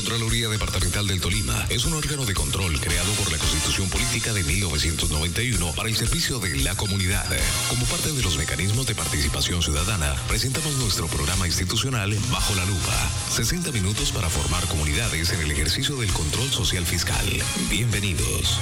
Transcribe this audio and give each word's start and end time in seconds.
Contraloría 0.00 0.48
Departamental 0.48 1.06
del 1.06 1.20
Tolima 1.20 1.66
es 1.68 1.84
un 1.84 1.92
órgano 1.92 2.24
de 2.24 2.32
control 2.32 2.80
creado 2.80 3.12
por 3.12 3.30
la 3.30 3.36
Constitución 3.36 3.90
Política 3.90 4.32
de 4.32 4.42
1991 4.42 5.74
para 5.76 5.90
el 5.90 5.94
servicio 5.94 6.38
de 6.38 6.56
la 6.60 6.74
comunidad. 6.74 7.26
Como 7.68 7.84
parte 7.84 8.10
de 8.10 8.22
los 8.22 8.38
mecanismos 8.38 8.86
de 8.86 8.94
participación 8.94 9.62
ciudadana, 9.62 10.16
presentamos 10.26 10.74
nuestro 10.76 11.06
programa 11.06 11.46
institucional 11.46 12.16
Bajo 12.32 12.54
la 12.54 12.64
Lupa. 12.64 13.10
60 13.28 13.72
minutos 13.72 14.10
para 14.10 14.30
formar 14.30 14.66
comunidades 14.68 15.34
en 15.34 15.40
el 15.42 15.50
ejercicio 15.50 15.96
del 15.96 16.10
control 16.14 16.50
social 16.50 16.86
fiscal. 16.86 17.26
Bienvenidos. 17.68 18.58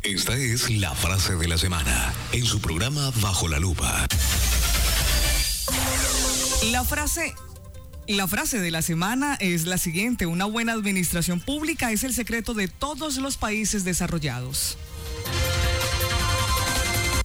Esta 0.03 0.35
es 0.35 0.69
la 0.69 0.94
frase 0.94 1.35
de 1.35 1.47
la 1.47 1.57
semana 1.57 2.13
en 2.33 2.44
su 2.44 2.59
programa 2.59 3.11
Bajo 3.22 3.47
la 3.47 3.59
Lupa. 3.59 4.07
La 6.69 6.83
frase 6.83 7.33
la 8.07 8.27
frase 8.27 8.59
de 8.59 8.71
la 8.71 8.81
semana 8.81 9.35
es 9.39 9.65
la 9.65 9.77
siguiente, 9.77 10.25
una 10.25 10.45
buena 10.45 10.73
administración 10.73 11.39
pública 11.39 11.91
es 11.91 12.03
el 12.03 12.13
secreto 12.13 12.53
de 12.53 12.67
todos 12.67 13.17
los 13.17 13.37
países 13.37 13.83
desarrollados. 13.83 14.77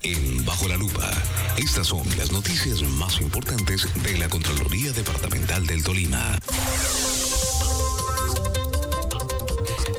En 0.03 0.45
Bajo 0.45 0.69
la 0.69 0.77
Lupa, 0.77 1.11
estas 1.57 1.89
son 1.89 2.07
las 2.17 2.31
noticias 2.31 2.83
más 2.83 3.21
importantes 3.21 3.89
de 4.03 4.17
la 4.17 4.29
Contraloría 4.29 4.93
Departamental 4.93 5.67
del 5.67 5.83
Tolima. 5.83 6.39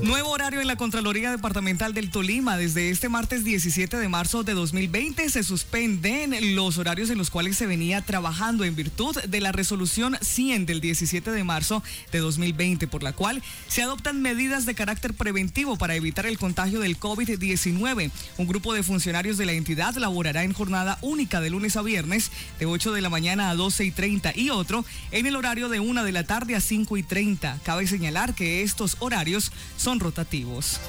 Nuevo 0.07 0.29
horario 0.29 0.61
en 0.61 0.67
la 0.67 0.77
Contraloría 0.77 1.31
Departamental 1.31 1.93
del 1.93 2.11
Tolima. 2.11 2.55
Desde 2.55 2.91
este 2.91 3.09
martes 3.09 3.43
17 3.43 3.97
de 3.97 4.07
marzo 4.07 4.43
de 4.43 4.53
2020 4.53 5.29
se 5.29 5.43
suspenden 5.43 6.55
los 6.55 6.77
horarios 6.77 7.09
en 7.09 7.17
los 7.17 7.29
cuales 7.29 7.57
se 7.57 7.67
venía 7.67 8.01
trabajando 8.01 8.63
en 8.63 8.73
virtud 8.73 9.17
de 9.21 9.41
la 9.41 9.51
resolución 9.51 10.17
100 10.21 10.65
del 10.65 10.79
17 10.79 11.29
de 11.29 11.43
marzo 11.43 11.83
de 12.13 12.19
2020, 12.19 12.87
por 12.87 13.03
la 13.03 13.11
cual 13.11 13.43
se 13.67 13.81
adoptan 13.83 14.21
medidas 14.21 14.65
de 14.65 14.75
carácter 14.75 15.13
preventivo 15.13 15.75
para 15.75 15.95
evitar 15.95 16.25
el 16.25 16.37
contagio 16.37 16.79
del 16.79 16.97
COVID-19. 16.97 18.09
Un 18.37 18.47
grupo 18.47 18.73
de 18.73 18.83
funcionarios 18.83 19.37
de 19.37 19.45
la 19.45 19.51
entidad 19.51 19.93
laborará 19.97 20.45
en 20.45 20.53
jornada 20.53 20.99
única 21.01 21.41
de 21.41 21.49
lunes 21.49 21.75
a 21.75 21.81
viernes 21.81 22.31
de 22.59 22.65
8 22.65 22.93
de 22.93 23.01
la 23.01 23.09
mañana 23.09 23.49
a 23.49 23.55
12 23.55 23.83
y 23.83 23.91
30 23.91 24.31
y 24.37 24.51
otro 24.51 24.85
en 25.11 25.25
el 25.25 25.35
horario 25.35 25.67
de 25.67 25.81
1 25.81 26.05
de 26.05 26.11
la 26.13 26.23
tarde 26.23 26.55
a 26.55 26.61
5 26.61 26.95
y 26.95 27.03
30. 27.03 27.59
Cabe 27.63 27.87
señalar 27.87 28.35
que 28.35 28.63
estos 28.63 28.95
horarios 28.99 29.51
son 29.75 29.96
rotativos. 29.99 30.79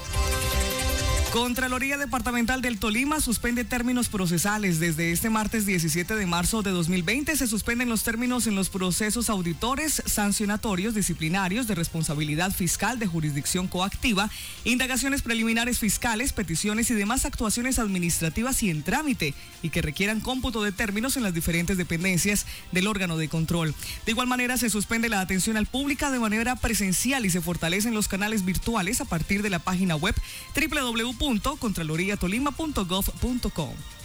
Contraloría 1.31 1.99
Departamental 1.99 2.63
del 2.63 2.79
Tolima 2.79 3.21
suspende 3.21 3.63
términos 3.63 4.09
procesales. 4.09 4.79
Desde 4.79 5.11
este 5.11 5.29
martes 5.29 5.67
17 5.67 6.15
de 6.15 6.25
marzo 6.25 6.63
de 6.63 6.71
2020 6.71 7.35
se 7.35 7.45
suspenden 7.45 7.87
los 7.87 8.01
términos 8.01 8.47
en 8.47 8.55
los 8.55 8.69
procesos 8.69 9.29
auditores, 9.29 10.01
sancionatorios, 10.07 10.95
disciplinarios, 10.95 11.67
de 11.67 11.75
responsabilidad 11.75 12.51
fiscal, 12.51 12.97
de 12.97 13.05
jurisdicción 13.05 13.67
coactiva, 13.67 14.31
indagaciones 14.63 15.21
preliminares 15.21 15.77
fiscales, 15.77 16.33
peticiones 16.33 16.89
y 16.89 16.95
demás 16.95 17.25
actuaciones 17.25 17.77
administrativas 17.77 18.63
y 18.63 18.71
en 18.71 18.81
trámite 18.81 19.35
y 19.61 19.69
que 19.69 19.83
requieran 19.83 20.21
cómputo 20.21 20.63
de 20.63 20.71
términos 20.71 21.15
en 21.15 21.21
las 21.21 21.35
diferentes 21.35 21.77
dependencias 21.77 22.47
del 22.71 22.87
órgano 22.87 23.17
de 23.17 23.29
control. 23.29 23.75
De 24.07 24.13
igual 24.13 24.25
manera 24.25 24.57
se 24.57 24.71
suspende 24.71 25.09
la 25.09 25.21
atención 25.21 25.57
al 25.57 25.67
público 25.67 26.09
de 26.09 26.17
manera 26.17 26.55
presencial 26.55 27.23
y 27.27 27.29
se 27.29 27.39
fortalecen 27.39 27.93
los 27.93 28.07
canales 28.07 28.45
virtuales 28.45 28.99
a 28.99 29.05
partir 29.05 29.43
de 29.43 29.51
la 29.51 29.59
página 29.59 29.95
web 29.95 30.15
www 30.55 31.18
www.contraloriatolima.gov.co. 31.19 33.98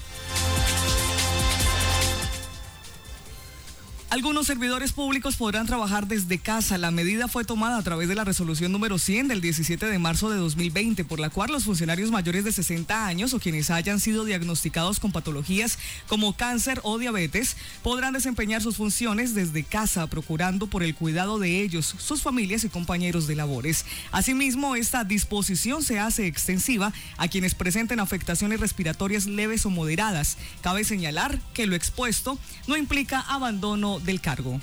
Algunos 4.14 4.46
servidores 4.46 4.92
públicos 4.92 5.34
podrán 5.34 5.66
trabajar 5.66 6.06
desde 6.06 6.38
casa. 6.38 6.78
La 6.78 6.92
medida 6.92 7.26
fue 7.26 7.44
tomada 7.44 7.78
a 7.78 7.82
través 7.82 8.08
de 8.08 8.14
la 8.14 8.22
resolución 8.22 8.70
número 8.70 8.96
100 8.96 9.26
del 9.26 9.40
17 9.40 9.86
de 9.86 9.98
marzo 9.98 10.30
de 10.30 10.36
2020, 10.36 11.04
por 11.04 11.18
la 11.18 11.30
cual 11.30 11.50
los 11.50 11.64
funcionarios 11.64 12.12
mayores 12.12 12.44
de 12.44 12.52
60 12.52 13.08
años 13.08 13.34
o 13.34 13.40
quienes 13.40 13.70
hayan 13.70 13.98
sido 13.98 14.24
diagnosticados 14.24 15.00
con 15.00 15.10
patologías 15.10 15.80
como 16.06 16.36
cáncer 16.36 16.78
o 16.84 16.96
diabetes 16.98 17.56
podrán 17.82 18.12
desempeñar 18.12 18.62
sus 18.62 18.76
funciones 18.76 19.34
desde 19.34 19.64
casa, 19.64 20.06
procurando 20.06 20.68
por 20.68 20.84
el 20.84 20.94
cuidado 20.94 21.40
de 21.40 21.62
ellos, 21.62 21.96
sus 21.98 22.22
familias 22.22 22.62
y 22.62 22.68
compañeros 22.68 23.26
de 23.26 23.34
labores. 23.34 23.84
Asimismo, 24.12 24.76
esta 24.76 25.02
disposición 25.02 25.82
se 25.82 25.98
hace 25.98 26.28
extensiva 26.28 26.92
a 27.16 27.26
quienes 27.26 27.56
presenten 27.56 27.98
afectaciones 27.98 28.60
respiratorias 28.60 29.26
leves 29.26 29.66
o 29.66 29.70
moderadas. 29.70 30.36
Cabe 30.62 30.84
señalar 30.84 31.40
que 31.52 31.66
lo 31.66 31.74
expuesto 31.74 32.38
no 32.68 32.76
implica 32.76 33.18
abandono 33.18 34.03
del 34.04 34.20
cargo. 34.20 34.60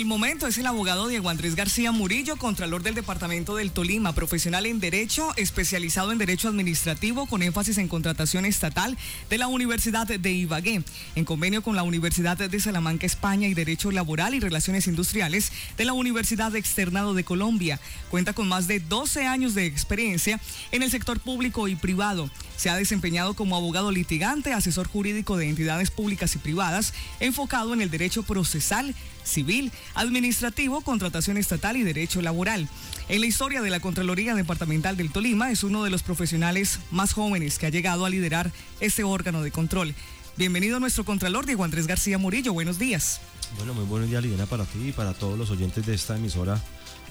del 0.00 0.06
momento 0.06 0.46
es 0.46 0.56
el 0.56 0.64
abogado 0.64 1.08
Diego 1.08 1.28
Andrés 1.28 1.54
García 1.54 1.92
Murillo, 1.92 2.36
Contralor 2.36 2.82
del 2.82 2.94
Departamento 2.94 3.54
del 3.54 3.70
Tolima, 3.70 4.14
profesional 4.14 4.64
en 4.64 4.80
Derecho, 4.80 5.34
especializado 5.36 6.10
en 6.10 6.16
Derecho 6.16 6.48
Administrativo 6.48 7.26
con 7.26 7.42
énfasis 7.42 7.76
en 7.76 7.86
contratación 7.86 8.46
estatal 8.46 8.96
de 9.28 9.36
la 9.36 9.46
Universidad 9.46 10.06
de 10.06 10.32
Ibagué, 10.32 10.82
en 11.16 11.24
convenio 11.26 11.60
con 11.60 11.76
la 11.76 11.82
Universidad 11.82 12.38
de 12.38 12.60
Salamanca, 12.60 13.04
España 13.04 13.46
y 13.46 13.52
Derecho 13.52 13.90
Laboral 13.90 14.34
y 14.34 14.40
Relaciones 14.40 14.86
Industriales 14.86 15.52
de 15.76 15.84
la 15.84 15.92
Universidad 15.92 16.56
Externado 16.56 17.12
de 17.12 17.24
Colombia. 17.24 17.78
Cuenta 18.10 18.32
con 18.32 18.48
más 18.48 18.68
de 18.68 18.80
12 18.80 19.26
años 19.26 19.54
de 19.54 19.66
experiencia 19.66 20.40
en 20.72 20.82
el 20.82 20.90
sector 20.90 21.20
público 21.20 21.68
y 21.68 21.76
privado. 21.76 22.30
Se 22.56 22.70
ha 22.70 22.76
desempeñado 22.76 23.34
como 23.34 23.54
abogado 23.54 23.90
litigante, 23.90 24.54
asesor 24.54 24.88
jurídico 24.88 25.36
de 25.36 25.48
entidades 25.48 25.90
públicas 25.90 26.34
y 26.34 26.38
privadas, 26.38 26.94
enfocado 27.18 27.74
en 27.74 27.82
el 27.82 27.90
derecho 27.90 28.22
procesal, 28.22 28.94
civil, 29.24 29.72
administrativo, 29.94 30.80
contratación 30.80 31.36
estatal 31.36 31.76
y 31.76 31.82
derecho 31.82 32.22
laboral. 32.22 32.68
En 33.08 33.20
la 33.20 33.26
historia 33.26 33.62
de 33.62 33.70
la 33.70 33.80
Contraloría 33.80 34.34
Departamental 34.34 34.96
del 34.96 35.12
Tolima 35.12 35.50
es 35.50 35.64
uno 35.64 35.84
de 35.84 35.90
los 35.90 36.02
profesionales 36.02 36.80
más 36.90 37.12
jóvenes 37.12 37.58
que 37.58 37.66
ha 37.66 37.70
llegado 37.70 38.04
a 38.04 38.10
liderar 38.10 38.52
este 38.80 39.04
órgano 39.04 39.42
de 39.42 39.50
control. 39.50 39.94
Bienvenido 40.36 40.76
a 40.76 40.80
nuestro 40.80 41.04
Contralor 41.04 41.46
Diego 41.46 41.64
Andrés 41.64 41.86
García 41.86 42.18
Murillo. 42.18 42.52
Buenos 42.52 42.78
días. 42.78 43.20
Bueno, 43.56 43.74
muy 43.74 43.84
buenos 43.84 44.08
días 44.08 44.22
Liliana 44.22 44.46
para 44.46 44.64
ti 44.64 44.88
y 44.88 44.92
para 44.92 45.12
todos 45.12 45.36
los 45.36 45.50
oyentes 45.50 45.84
de 45.84 45.94
esta 45.94 46.16
emisora 46.16 46.60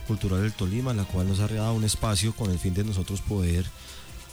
cultural 0.07 0.41
del 0.41 0.53
Tolima, 0.53 0.93
la 0.93 1.03
cual 1.03 1.27
nos 1.27 1.39
ha 1.39 1.47
dado 1.47 1.73
un 1.73 1.83
espacio 1.83 2.33
con 2.33 2.49
el 2.49 2.57
fin 2.57 2.73
de 2.73 2.83
nosotros 2.83 3.21
poder 3.21 3.65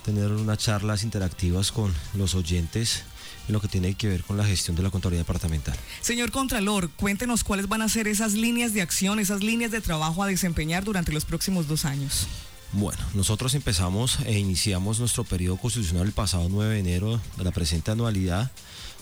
tener 0.05 0.31
unas 0.31 0.59
charlas 0.59 1.03
interactivas 1.03 1.73
con 1.73 1.93
los 2.15 2.35
oyentes 2.35 3.03
en 3.49 3.53
lo 3.53 3.61
que 3.61 3.69
tiene 3.69 3.95
que 3.95 4.09
ver 4.09 4.23
con 4.23 4.37
la 4.37 4.45
gestión 4.45 4.77
de 4.77 4.83
la 4.83 4.91
Contraloría 4.91 5.21
Departamental. 5.21 5.77
Señor 6.01 6.31
Contralor, 6.31 6.91
cuéntenos 6.91 7.45
cuáles 7.45 7.69
van 7.69 7.83
a 7.83 7.89
ser 7.89 8.09
esas 8.09 8.35
líneas 8.35 8.73
de 8.73 8.83
acción, 8.83 9.19
esas 9.19 9.43
líneas 9.43 9.71
de 9.71 9.81
trabajo 9.81 10.23
a 10.23 10.27
desempeñar 10.27 10.85
durante 10.85 11.13
los 11.13 11.25
próximos 11.25 11.69
dos 11.69 11.85
años. 11.85 12.27
Bueno, 12.73 13.03
nosotros 13.15 13.55
empezamos 13.55 14.19
e 14.27 14.39
iniciamos 14.39 14.99
nuestro 14.99 15.25
periodo 15.25 15.57
constitucional 15.57 16.07
el 16.07 16.13
pasado 16.13 16.49
9 16.49 16.75
de 16.75 16.81
enero 16.81 17.21
de 17.37 17.45
la 17.45 17.53
presente 17.53 17.91
anualidad, 17.93 18.51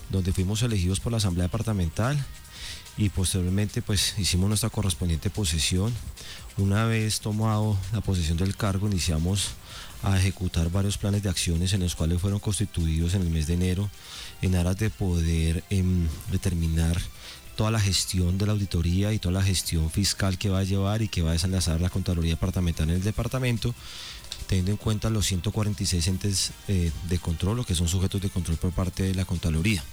donde 0.09 0.31
fuimos 0.31 0.61
elegidos 0.61 0.99
por 0.99 1.11
la 1.11 1.17
Asamblea 1.17 1.47
Departamental 1.47 2.23
y 2.97 3.09
posteriormente 3.09 3.81
pues 3.81 4.15
hicimos 4.17 4.47
nuestra 4.47 4.69
correspondiente 4.69 5.29
posesión. 5.29 5.93
Una 6.57 6.85
vez 6.85 7.19
tomado 7.19 7.77
la 7.91 8.01
posesión 8.01 8.37
del 8.37 8.55
cargo, 8.55 8.87
iniciamos 8.87 9.49
a 10.03 10.17
ejecutar 10.17 10.69
varios 10.69 10.97
planes 10.97 11.23
de 11.23 11.29
acciones 11.29 11.73
en 11.73 11.81
los 11.81 11.95
cuales 11.95 12.21
fueron 12.21 12.39
constituidos 12.39 13.13
en 13.15 13.23
el 13.23 13.29
mes 13.29 13.47
de 13.47 13.55
enero 13.55 13.89
en 14.41 14.55
aras 14.55 14.77
de 14.77 14.89
poder 14.89 15.63
em, 15.69 16.07
determinar 16.31 17.01
toda 17.55 17.71
la 17.71 17.79
gestión 17.79 18.37
de 18.37 18.45
la 18.45 18.51
auditoría 18.51 19.13
y 19.13 19.19
toda 19.19 19.33
la 19.33 19.43
gestión 19.43 19.89
fiscal 19.89 20.37
que 20.37 20.49
va 20.49 20.59
a 20.59 20.63
llevar 20.63 21.01
y 21.01 21.07
que 21.07 21.21
va 21.21 21.29
a 21.29 21.33
desenlazar 21.33 21.81
la 21.81 21.89
Contraloría 21.89 22.31
Departamental 22.31 22.89
en 22.89 22.97
el 22.97 23.03
departamento, 23.03 23.73
teniendo 24.47 24.71
en 24.71 24.77
cuenta 24.77 25.09
los 25.09 25.25
146 25.25 26.07
entes 26.07 26.51
eh, 26.67 26.91
de 27.09 27.19
control, 27.19 27.59
o 27.59 27.63
que 27.65 27.75
son 27.75 27.87
sujetos 27.87 28.21
de 28.21 28.29
control 28.29 28.57
por 28.57 28.71
parte 28.71 29.03
de 29.03 29.15
la 29.15 29.25
Contraloría. 29.25 29.83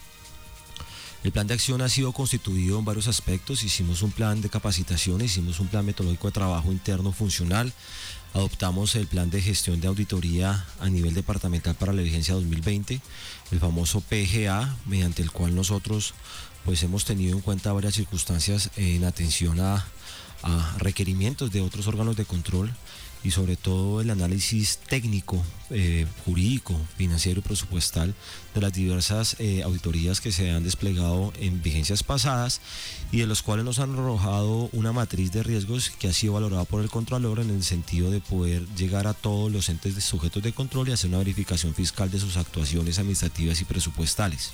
El 1.25 1.31
plan 1.31 1.47
de 1.47 1.55
acción 1.55 1.83
ha 1.83 1.89
sido 1.89 2.13
constituido 2.13 2.81
en 2.81 2.85
varios 2.85 3.07
aspectos. 3.07 3.63
Hicimos 3.63 4.03
un 4.03 4.11
plan 4.11 4.41
de 4.41 4.51
capacitación, 4.51 5.21
hicimos 5.21 5.61
un 5.61 5.69
plan 5.69 5.87
metodológico 5.87 6.27
de 6.27 6.33
trabajo 6.33 6.73
interno 6.73 7.13
funcional, 7.13 7.73
adoptamos 8.35 8.97
el 8.97 9.07
plan 9.07 9.31
de 9.31 9.41
gestión 9.41 9.81
de 9.81 9.87
auditoría 9.87 10.67
a 10.81 10.89
nivel 10.89 11.15
departamental 11.15 11.77
para 11.77 11.93
la 11.93 12.03
vigencia 12.03 12.35
2020, 12.35 13.01
el 13.53 13.61
famoso 13.61 14.01
PGA, 14.01 14.77
mediante 14.87 15.23
el 15.23 15.31
cual 15.31 15.55
nosotros 15.55 16.15
pues 16.65 16.83
hemos 16.83 17.05
tenido 17.05 17.37
en 17.37 17.43
cuenta 17.43 17.73
varias 17.73 17.95
circunstancias 17.95 18.71
en 18.77 19.05
atención 19.05 19.61
a, 19.61 19.85
requerimientos 20.79 21.53
de 21.53 21.61
otros 21.61 21.87
órganos 21.87 22.17
de 22.17 22.25
control 22.25 22.75
y 23.25 23.31
sobre 23.31 23.57
todo 23.57 24.01
el 24.01 24.11
análisis 24.11 24.79
técnico, 24.79 25.43
eh, 25.71 26.07
jurídico, 26.25 26.79
financiero 26.97 27.41
y 27.41 27.43
presupuestal 27.43 28.15
de 28.55 28.61
las 28.61 28.73
diversas 28.73 29.37
eh, 29.39 29.63
auditorías 29.63 30.21
que 30.21 30.33
se 30.33 30.51
han 30.51 30.65
desplegado 30.65 31.33
en 31.39 31.63
vigencias 31.63 32.03
pasadas 32.03 32.61
y 33.11 33.19
de 33.19 33.27
los 33.27 33.43
cuales 33.43 33.65
nos 33.65 33.79
han 33.79 33.93
arrojado 33.93 34.69
una 34.73 34.93
matriz 34.93 35.33
de 35.33 35.43
riesgos 35.43 35.91
que 35.91 36.09
ha 36.09 36.13
sido 36.13 36.35
valorada 36.35 36.65
por 36.65 36.83
el 36.83 36.91
Contralor 36.91 37.41
en 37.41 37.51
el 37.51 37.63
sentido 37.63 38.11
de 38.11 38.21
poder 38.21 38.67
llegar 38.77 39.07
a 39.07 39.15
todos 39.15 39.51
los 39.51 39.69
entes 39.69 39.95
de 39.95 40.01
sujetos 40.01 40.43
de 40.43 40.53
control 40.53 40.89
y 40.89 40.93
hacer 40.93 41.09
una 41.09 41.19
verificación 41.19 41.75
fiscal 41.75 42.11
de 42.11 42.19
sus 42.19 42.37
actuaciones 42.37 42.99
administrativas 42.99 43.61
y 43.61 43.65
presupuestales. 43.65 44.53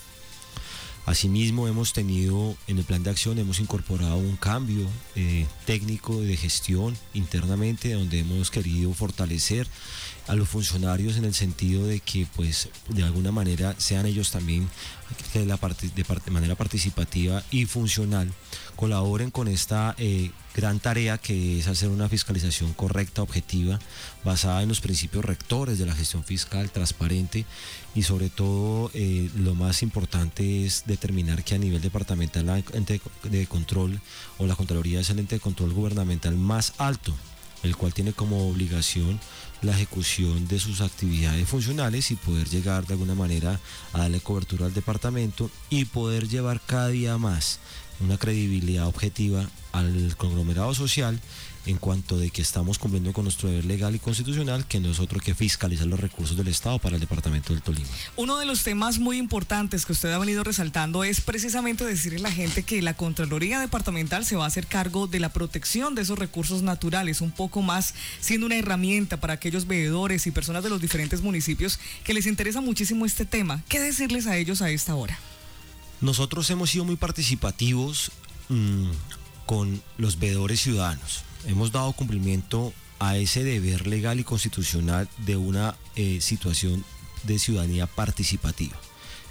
Asimismo, 1.08 1.66
hemos 1.66 1.94
tenido 1.94 2.55
en 2.66 2.76
el 2.76 2.84
plan 2.84 3.02
de 3.02 3.08
acción, 3.08 3.38
hemos 3.38 3.60
incorporado 3.60 4.19
un 4.19 4.37
cambio 4.37 4.87
eh, 5.16 5.46
técnico 5.64 6.20
de 6.20 6.37
gestión 6.37 6.99
internamente, 7.14 7.94
donde 7.94 8.19
hemos 8.19 8.50
querido 8.50 8.93
fortalecer 8.93 9.66
a 10.28 10.34
los 10.34 10.48
funcionarios 10.48 11.16
en 11.16 11.25
el 11.25 11.34
sentido 11.34 11.86
de 11.86 12.00
que, 12.00 12.26
pues, 12.36 12.69
de 12.88 13.02
alguna 13.02 13.32
manera 13.32 13.75
sean 13.78 14.06
ellos 14.06 14.30
también 14.30 14.69
de, 15.34 15.46
la 15.46 15.56
de, 15.56 16.30
manera 16.30 16.54
participativa 16.54 17.42
y 17.50 17.64
funcional 17.64 18.30
colaboren 18.76 19.30
con 19.30 19.48
esta 19.48 19.94
eh, 19.98 20.30
gran 20.54 20.80
tarea 20.80 21.19
que 21.19 21.58
es 21.58 21.66
hacer 21.66 21.88
una 21.88 22.08
fiscalización 22.08 22.75
correcta, 22.75 23.22
objetiva, 23.22 23.78
basada 24.22 24.62
en 24.62 24.69
los 24.69 24.80
principios 24.80 25.25
rectores 25.25 25.78
de 25.78 25.86
la 25.86 25.94
gestión 25.94 26.25
fiscal, 26.25 26.70
transparente 26.70 27.44
y 27.94 28.02
sobre 28.02 28.28
todo 28.28 28.90
eh, 28.94 29.30
lo 29.36 29.54
más 29.54 29.82
importante 29.82 30.64
es 30.64 30.84
determinar 30.86 31.42
que 31.42 31.54
a 31.54 31.58
nivel 31.58 31.80
departamental 31.80 32.46
la 32.46 32.58
ente 32.58 33.00
de 33.25 33.46
control 33.46 34.00
o 34.36 34.46
la 34.46 34.56
Contraloría 34.56 35.00
es 35.00 35.10
el 35.10 35.19
ente 35.19 35.36
de 35.36 35.40
control 35.40 35.72
gubernamental 35.72 36.36
más 36.36 36.75
alto 36.78 37.14
el 37.62 37.76
cual 37.76 37.94
tiene 37.94 38.12
como 38.12 38.49
obligación 38.49 39.20
la 39.62 39.72
ejecución 39.72 40.46
de 40.46 40.60
sus 40.60 40.81
actividades 40.81 41.49
funcionales 41.49 42.10
y 42.10 42.16
poder 42.16 42.49
llegar 42.49 42.87
de 42.87 42.94
alguna 42.94 43.14
manera 43.14 43.58
a 43.93 43.99
darle 43.99 44.20
cobertura 44.20 44.66
al 44.66 44.75
departamento 44.75 45.50
y 45.69 45.84
poder 45.87 46.28
llevar 46.28 46.60
cada 46.64 46.88
día 46.88 47.19
más 47.19 47.58
una 48.00 48.16
credibilidad 48.16 48.87
objetiva 48.87 49.49
al 49.72 50.16
conglomerado 50.16 50.75
social 50.75 51.20
en 51.68 51.76
cuanto 51.76 52.16
de 52.16 52.30
que 52.30 52.40
estamos 52.40 52.78
cumpliendo 52.78 53.12
con 53.12 53.24
nuestro 53.24 53.50
deber 53.50 53.66
legal 53.66 53.94
y 53.94 53.98
constitucional, 53.98 54.66
que 54.66 54.80
no 54.80 54.90
es 54.90 55.00
otro 55.00 55.20
que 55.20 55.34
fiscalizar 55.34 55.86
los 55.86 56.00
recursos 56.00 56.34
del 56.34 56.48
Estado 56.48 56.78
para 56.78 56.94
el 56.94 57.00
Departamento 57.00 57.52
del 57.52 57.60
Tolima. 57.60 57.86
Uno 58.16 58.38
de 58.38 58.46
los 58.46 58.62
temas 58.62 58.98
muy 58.98 59.18
importantes 59.18 59.84
que 59.84 59.92
usted 59.92 60.10
ha 60.10 60.18
venido 60.18 60.42
resaltando 60.44 61.04
es 61.04 61.20
precisamente 61.20 61.84
decirle 61.84 62.20
a 62.20 62.22
la 62.22 62.32
gente 62.32 62.62
que 62.62 62.80
la 62.80 62.94
Contraloría 62.94 63.60
Departamental 63.60 64.24
se 64.24 64.34
va 64.34 64.44
a 64.44 64.46
hacer 64.46 64.66
cargo 64.66 65.06
de 65.06 65.20
la 65.20 65.28
protección 65.28 65.94
de 65.94 66.02
esos 66.02 66.18
recursos 66.18 66.62
naturales, 66.62 67.20
un 67.20 67.32
poco 67.32 67.60
más 67.60 67.92
siendo 68.18 68.46
una 68.46 68.56
herramienta 68.56 69.18
para 69.18 69.34
aquellos 69.34 69.66
veedores 69.66 70.26
y 70.26 70.30
personas 70.30 70.64
de 70.64 70.70
los 70.70 70.80
diferentes 70.80 71.20
municipios 71.20 71.78
que 72.02 72.14
les 72.14 72.24
interesa 72.24 72.62
muchísimo 72.62 73.04
este 73.04 73.26
tema. 73.26 73.62
¿Qué 73.68 73.78
decirles 73.78 74.26
a 74.26 74.38
ellos 74.38 74.62
a 74.62 74.70
esta 74.70 74.94
hora? 74.94 75.18
Nosotros 76.00 76.48
hemos 76.48 76.70
sido 76.70 76.86
muy 76.86 76.96
participativos 76.96 78.10
mm, 78.48 78.88
con 79.44 79.82
los 79.98 80.18
veedores 80.18 80.60
ciudadanos. 80.62 81.27
Hemos 81.46 81.73
dado 81.73 81.93
cumplimiento 81.93 82.73
a 82.99 83.17
ese 83.17 83.44
deber 83.44 83.87
legal 83.87 84.20
y 84.20 84.25
constitucional 84.25 85.08
de 85.19 85.37
una 85.37 85.76
eh, 85.96 86.20
situación 86.20 86.85
de 87.25 87.38
ciudadanía 87.38 87.87
participativa. 87.87 88.76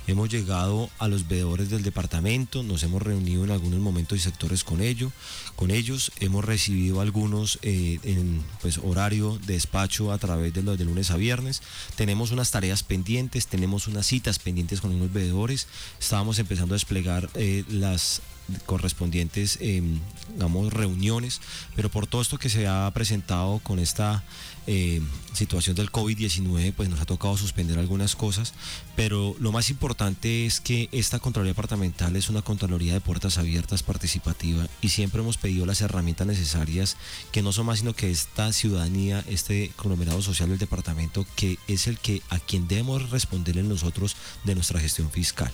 Hemos 0.07 0.29
llegado 0.29 0.89
a 0.99 1.09
los 1.09 1.27
veedores 1.27 1.69
del 1.69 1.83
departamento, 1.83 2.63
nos 2.63 2.81
hemos 2.83 3.01
reunido 3.01 3.43
en 3.43 3.51
algunos 3.51 3.81
momentos 3.81 4.17
y 4.17 4.21
sectores 4.21 4.63
con 4.63 4.79
ellos, 4.79 5.11
con 5.57 5.69
ellos 5.69 6.13
hemos 6.21 6.45
recibido 6.45 7.01
algunos 7.01 7.59
eh, 7.61 7.99
en 8.03 8.41
pues, 8.61 8.77
horario 8.77 9.37
de 9.45 9.55
despacho 9.55 10.13
a 10.13 10.17
través 10.17 10.53
de 10.53 10.63
los 10.63 10.77
de 10.77 10.85
lunes 10.85 11.11
a 11.11 11.17
viernes. 11.17 11.61
Tenemos 11.97 12.31
unas 12.31 12.51
tareas 12.51 12.83
pendientes, 12.83 13.47
tenemos 13.47 13.87
unas 13.87 14.05
citas 14.07 14.39
pendientes 14.39 14.79
con 14.79 14.95
unos 14.95 15.11
veedores. 15.11 15.67
Estábamos 15.99 16.39
empezando 16.39 16.73
a 16.73 16.77
desplegar 16.77 17.29
eh, 17.33 17.65
las 17.67 18.21
correspondientes 18.65 19.57
em, 19.61 19.99
digamos, 20.33 20.71
reuniones, 20.73 21.41
pero 21.75 21.89
por 21.89 22.07
todo 22.07 22.21
esto 22.21 22.37
que 22.37 22.49
se 22.49 22.67
ha 22.67 22.89
presentado 22.93 23.59
con 23.59 23.79
esta 23.79 24.23
em, 24.67 25.05
situación 25.33 25.75
del 25.75 25.91
COVID-19, 25.91 26.73
pues 26.73 26.89
nos 26.89 26.99
ha 26.99 27.05
tocado 27.05 27.37
suspender 27.37 27.79
algunas 27.79 28.15
cosas, 28.15 28.53
pero 28.95 29.35
lo 29.39 29.51
más 29.51 29.69
importante 29.69 30.45
es 30.45 30.59
que 30.59 30.89
esta 30.91 31.19
Contraloría 31.19 31.51
Departamental 31.51 32.15
es 32.15 32.29
una 32.29 32.41
Contraloría 32.41 32.93
de 32.93 33.01
puertas 33.01 33.37
abiertas 33.37 33.83
participativa 33.83 34.67
y 34.81 34.89
siempre 34.89 35.21
hemos 35.21 35.37
pedido 35.37 35.65
las 35.65 35.81
herramientas 35.81 36.27
necesarias 36.27 36.97
que 37.31 37.41
no 37.41 37.51
son 37.51 37.67
más 37.67 37.79
sino 37.79 37.93
que 37.93 38.09
esta 38.09 38.51
ciudadanía, 38.53 39.23
este 39.27 39.71
conglomerado 39.75 40.21
social 40.21 40.49
del 40.49 40.57
departamento, 40.57 41.25
que 41.35 41.59
es 41.67 41.87
el 41.87 41.99
que 41.99 42.21
a 42.29 42.39
quien 42.39 42.67
debemos 42.67 43.09
responderle 43.09 43.63
nosotros 43.63 44.15
de 44.43 44.55
nuestra 44.55 44.79
gestión 44.79 45.11
fiscal 45.11 45.51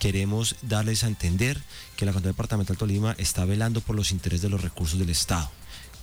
queremos 0.00 0.56
darles 0.62 1.04
a 1.04 1.06
entender 1.06 1.62
que 1.96 2.06
la 2.06 2.12
Contraloría 2.12 2.32
Departamental 2.32 2.76
Tolima 2.76 3.14
está 3.18 3.44
velando 3.44 3.80
por 3.82 3.94
los 3.94 4.10
intereses 4.10 4.42
de 4.42 4.48
los 4.48 4.62
recursos 4.62 4.98
del 4.98 5.10
Estado. 5.10 5.48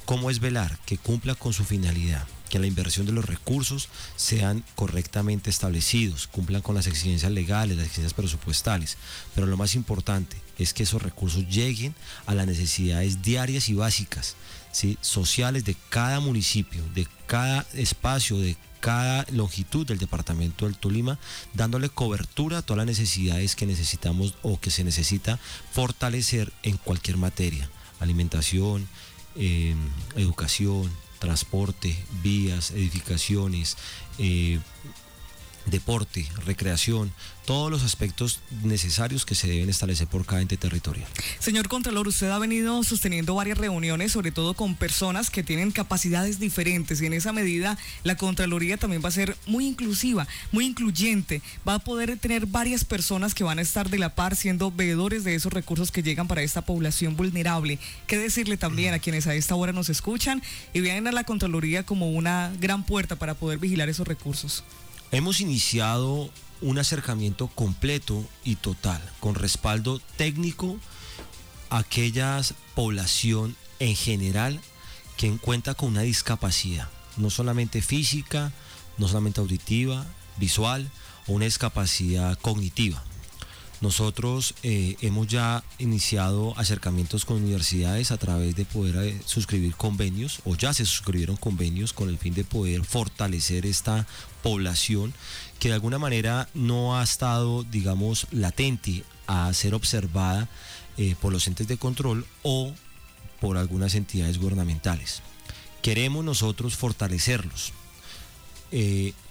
¿Cómo 0.05 0.29
es 0.29 0.39
velar? 0.39 0.79
Que 0.85 0.97
cumpla 0.97 1.35
con 1.35 1.51
su 1.51 1.65
finalidad, 1.65 2.25
que 2.49 2.59
la 2.59 2.67
inversión 2.67 3.05
de 3.07 3.11
los 3.11 3.25
recursos 3.25 3.89
sean 4.15 4.63
correctamente 4.75 5.49
establecidos, 5.49 6.27
cumplan 6.27 6.61
con 6.61 6.75
las 6.75 6.87
exigencias 6.87 7.31
legales, 7.31 7.75
las 7.75 7.87
exigencias 7.87 8.13
presupuestales. 8.13 8.97
Pero 9.35 9.47
lo 9.47 9.57
más 9.57 9.75
importante 9.75 10.37
es 10.57 10.73
que 10.73 10.83
esos 10.83 11.01
recursos 11.01 11.49
lleguen 11.49 11.93
a 12.25 12.35
las 12.35 12.47
necesidades 12.47 13.21
diarias 13.21 13.67
y 13.67 13.73
básicas, 13.73 14.35
¿sí? 14.77 14.95
sociales 15.01 15.65
de 15.65 15.75
cada 15.89 16.19
municipio, 16.19 16.83
de 16.93 17.07
cada 17.25 17.65
espacio, 17.73 18.37
de 18.37 18.55
cada 18.79 19.25
longitud 19.31 19.87
del 19.87 19.97
departamento 19.97 20.65
del 20.65 20.77
Tolima, 20.77 21.17
dándole 21.55 21.89
cobertura 21.89 22.59
a 22.59 22.61
todas 22.61 22.77
las 22.77 22.85
necesidades 22.85 23.55
que 23.55 23.65
necesitamos 23.65 24.35
o 24.43 24.59
que 24.59 24.69
se 24.69 24.83
necesita 24.83 25.39
fortalecer 25.71 26.53
en 26.61 26.77
cualquier 26.77 27.17
materia, 27.17 27.67
alimentación, 27.99 28.87
em, 29.35 29.79
educación, 30.15 30.91
transporte, 31.17 31.97
vías, 32.21 32.69
edificaciones, 32.69 33.77
eh, 34.19 34.59
deporte, 35.69 36.27
recreación, 36.45 37.11
todos 37.45 37.71
los 37.71 37.83
aspectos 37.83 38.41
necesarios 38.63 39.25
que 39.25 39.33
se 39.33 39.47
deben 39.47 39.69
establecer 39.69 40.05
por 40.07 40.25
cada 40.25 40.41
ente 40.41 40.57
territorial. 40.57 41.07
Señor 41.39 41.69
Contralor, 41.69 42.07
usted 42.09 42.29
ha 42.29 42.39
venido 42.39 42.83
sosteniendo 42.83 43.35
varias 43.35 43.57
reuniones, 43.57 44.11
sobre 44.11 44.33
todo 44.33 44.53
con 44.53 44.75
personas 44.75 45.29
que 45.29 45.43
tienen 45.43 45.71
capacidades 45.71 46.39
diferentes 46.39 47.01
y 47.01 47.05
en 47.05 47.13
esa 47.13 47.31
medida 47.31 47.77
la 48.03 48.17
Contraloría 48.17 48.75
también 48.75 49.01
va 49.03 49.07
a 49.07 49.13
ser 49.13 49.37
muy 49.45 49.65
inclusiva, 49.65 50.27
muy 50.51 50.65
incluyente, 50.65 51.41
va 51.65 51.75
a 51.75 51.79
poder 51.79 52.17
tener 52.17 52.47
varias 52.47 52.83
personas 52.83 53.33
que 53.33 53.45
van 53.45 53.59
a 53.59 53.61
estar 53.61 53.89
de 53.89 53.99
la 53.99 54.13
par 54.13 54.35
siendo 54.35 54.69
veedores 54.69 55.23
de 55.23 55.35
esos 55.35 55.53
recursos 55.53 55.89
que 55.89 56.03
llegan 56.03 56.27
para 56.27 56.41
esta 56.41 56.63
población 56.63 57.15
vulnerable. 57.15 57.79
¿Qué 58.07 58.17
decirle 58.17 58.57
también 58.57 58.93
a 58.93 58.99
quienes 58.99 59.25
a 59.25 59.35
esta 59.35 59.55
hora 59.55 59.71
nos 59.71 59.87
escuchan 59.87 60.43
y 60.73 60.81
vienen 60.81 61.07
a 61.07 61.13
la 61.13 61.23
Contraloría 61.23 61.85
como 61.85 62.11
una 62.11 62.51
gran 62.59 62.85
puerta 62.85 63.15
para 63.15 63.35
poder 63.35 63.57
vigilar 63.57 63.87
esos 63.87 64.05
recursos? 64.05 64.65
Hemos 65.11 65.39
iniciado 65.39 66.29
un 66.61 66.79
acercamiento 66.79 67.47
completo 67.47 68.25
y 68.43 68.57
total, 68.57 69.01
con 69.21 69.35
respaldo 69.35 70.01
técnico 70.17 70.77
a 71.69 71.79
aquella 71.79 72.41
población 72.75 73.55
en 73.79 73.95
general 73.95 74.59
que 75.15 75.31
cuenta 75.37 75.75
con 75.75 75.89
una 75.89 76.01
discapacidad, 76.01 76.89
no 77.15 77.29
solamente 77.29 77.81
física, 77.81 78.51
no 78.97 79.07
solamente 79.07 79.39
auditiva, 79.39 80.05
visual 80.35 80.91
o 81.27 81.33
una 81.33 81.45
discapacidad 81.45 82.37
cognitiva. 82.39 83.01
Nosotros 83.79 84.55
eh, 84.63 84.95
hemos 85.01 85.27
ya 85.27 85.63
iniciado 85.77 86.57
acercamientos 86.57 87.25
con 87.25 87.37
universidades 87.37 88.11
a 88.11 88.17
través 88.17 88.55
de 88.55 88.65
poder 88.65 88.95
eh, 88.95 89.21
suscribir 89.25 89.75
convenios 89.75 90.39
o 90.45 90.55
ya 90.55 90.73
se 90.73 90.83
suscribieron 90.83 91.37
convenios 91.37 91.93
con 91.93 92.09
el 92.09 92.17
fin 92.17 92.33
de 92.33 92.43
poder 92.43 92.83
fortalecer 92.83 93.67
esta 93.67 94.07
población 94.41 95.13
que 95.59 95.67
de 95.67 95.75
alguna 95.75 95.99
manera 95.99 96.49
no 96.55 96.97
ha 96.97 97.03
estado, 97.03 97.63
digamos, 97.63 98.25
latente 98.31 99.03
a 99.27 99.53
ser 99.53 99.75
observada 99.75 100.49
eh, 100.97 101.15
por 101.21 101.31
los 101.31 101.45
entes 101.47 101.67
de 101.67 101.77
control 101.77 102.25
o 102.41 102.73
por 103.39 103.57
algunas 103.57 103.93
entidades 103.93 104.39
gubernamentales. 104.39 105.21
Queremos 105.83 106.25
nosotros 106.25 106.75
fortalecerlos. 106.75 107.73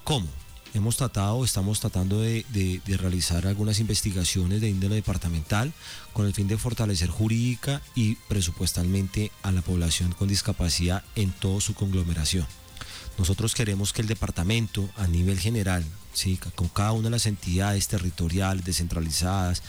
¿Cómo? 0.04 0.28
Hemos 0.76 0.96
tratado, 0.96 1.42
estamos 1.42 1.80
tratando 1.80 2.20
de, 2.20 2.44
realizar 2.86 3.46
algunas 3.46 3.80
investigaciones 3.80 4.60
de 4.60 4.68
índole 4.68 4.96
departamental 4.96 5.72
con 6.12 6.26
el 6.26 6.34
fin 6.34 6.48
de 6.48 6.58
fortalecer 6.58 7.08
jurídica 7.08 7.80
y 7.94 8.16
presupuestalmente 8.28 9.32
a 9.42 9.52
la 9.52 9.62
población 9.62 10.12
con 10.12 10.28
discapacidad 10.28 11.02
en 11.14 11.32
toda 11.32 11.62
su 11.62 11.74
conglomeración. 11.74 12.46
Nosotros 13.16 13.54
queremos 13.54 13.94
que 13.94 14.02
el 14.02 14.08
departamento 14.08 14.86
a 14.96 15.06
nivel 15.06 15.40
general, 15.40 15.82
¿sí? 16.12 16.38
con 16.54 16.68
cada 16.68 16.92
una 16.92 17.04
de 17.04 17.12
las 17.12 17.26
entidades 17.26 17.88
territoriales 17.88 18.64
descentralizadas, 18.64 19.62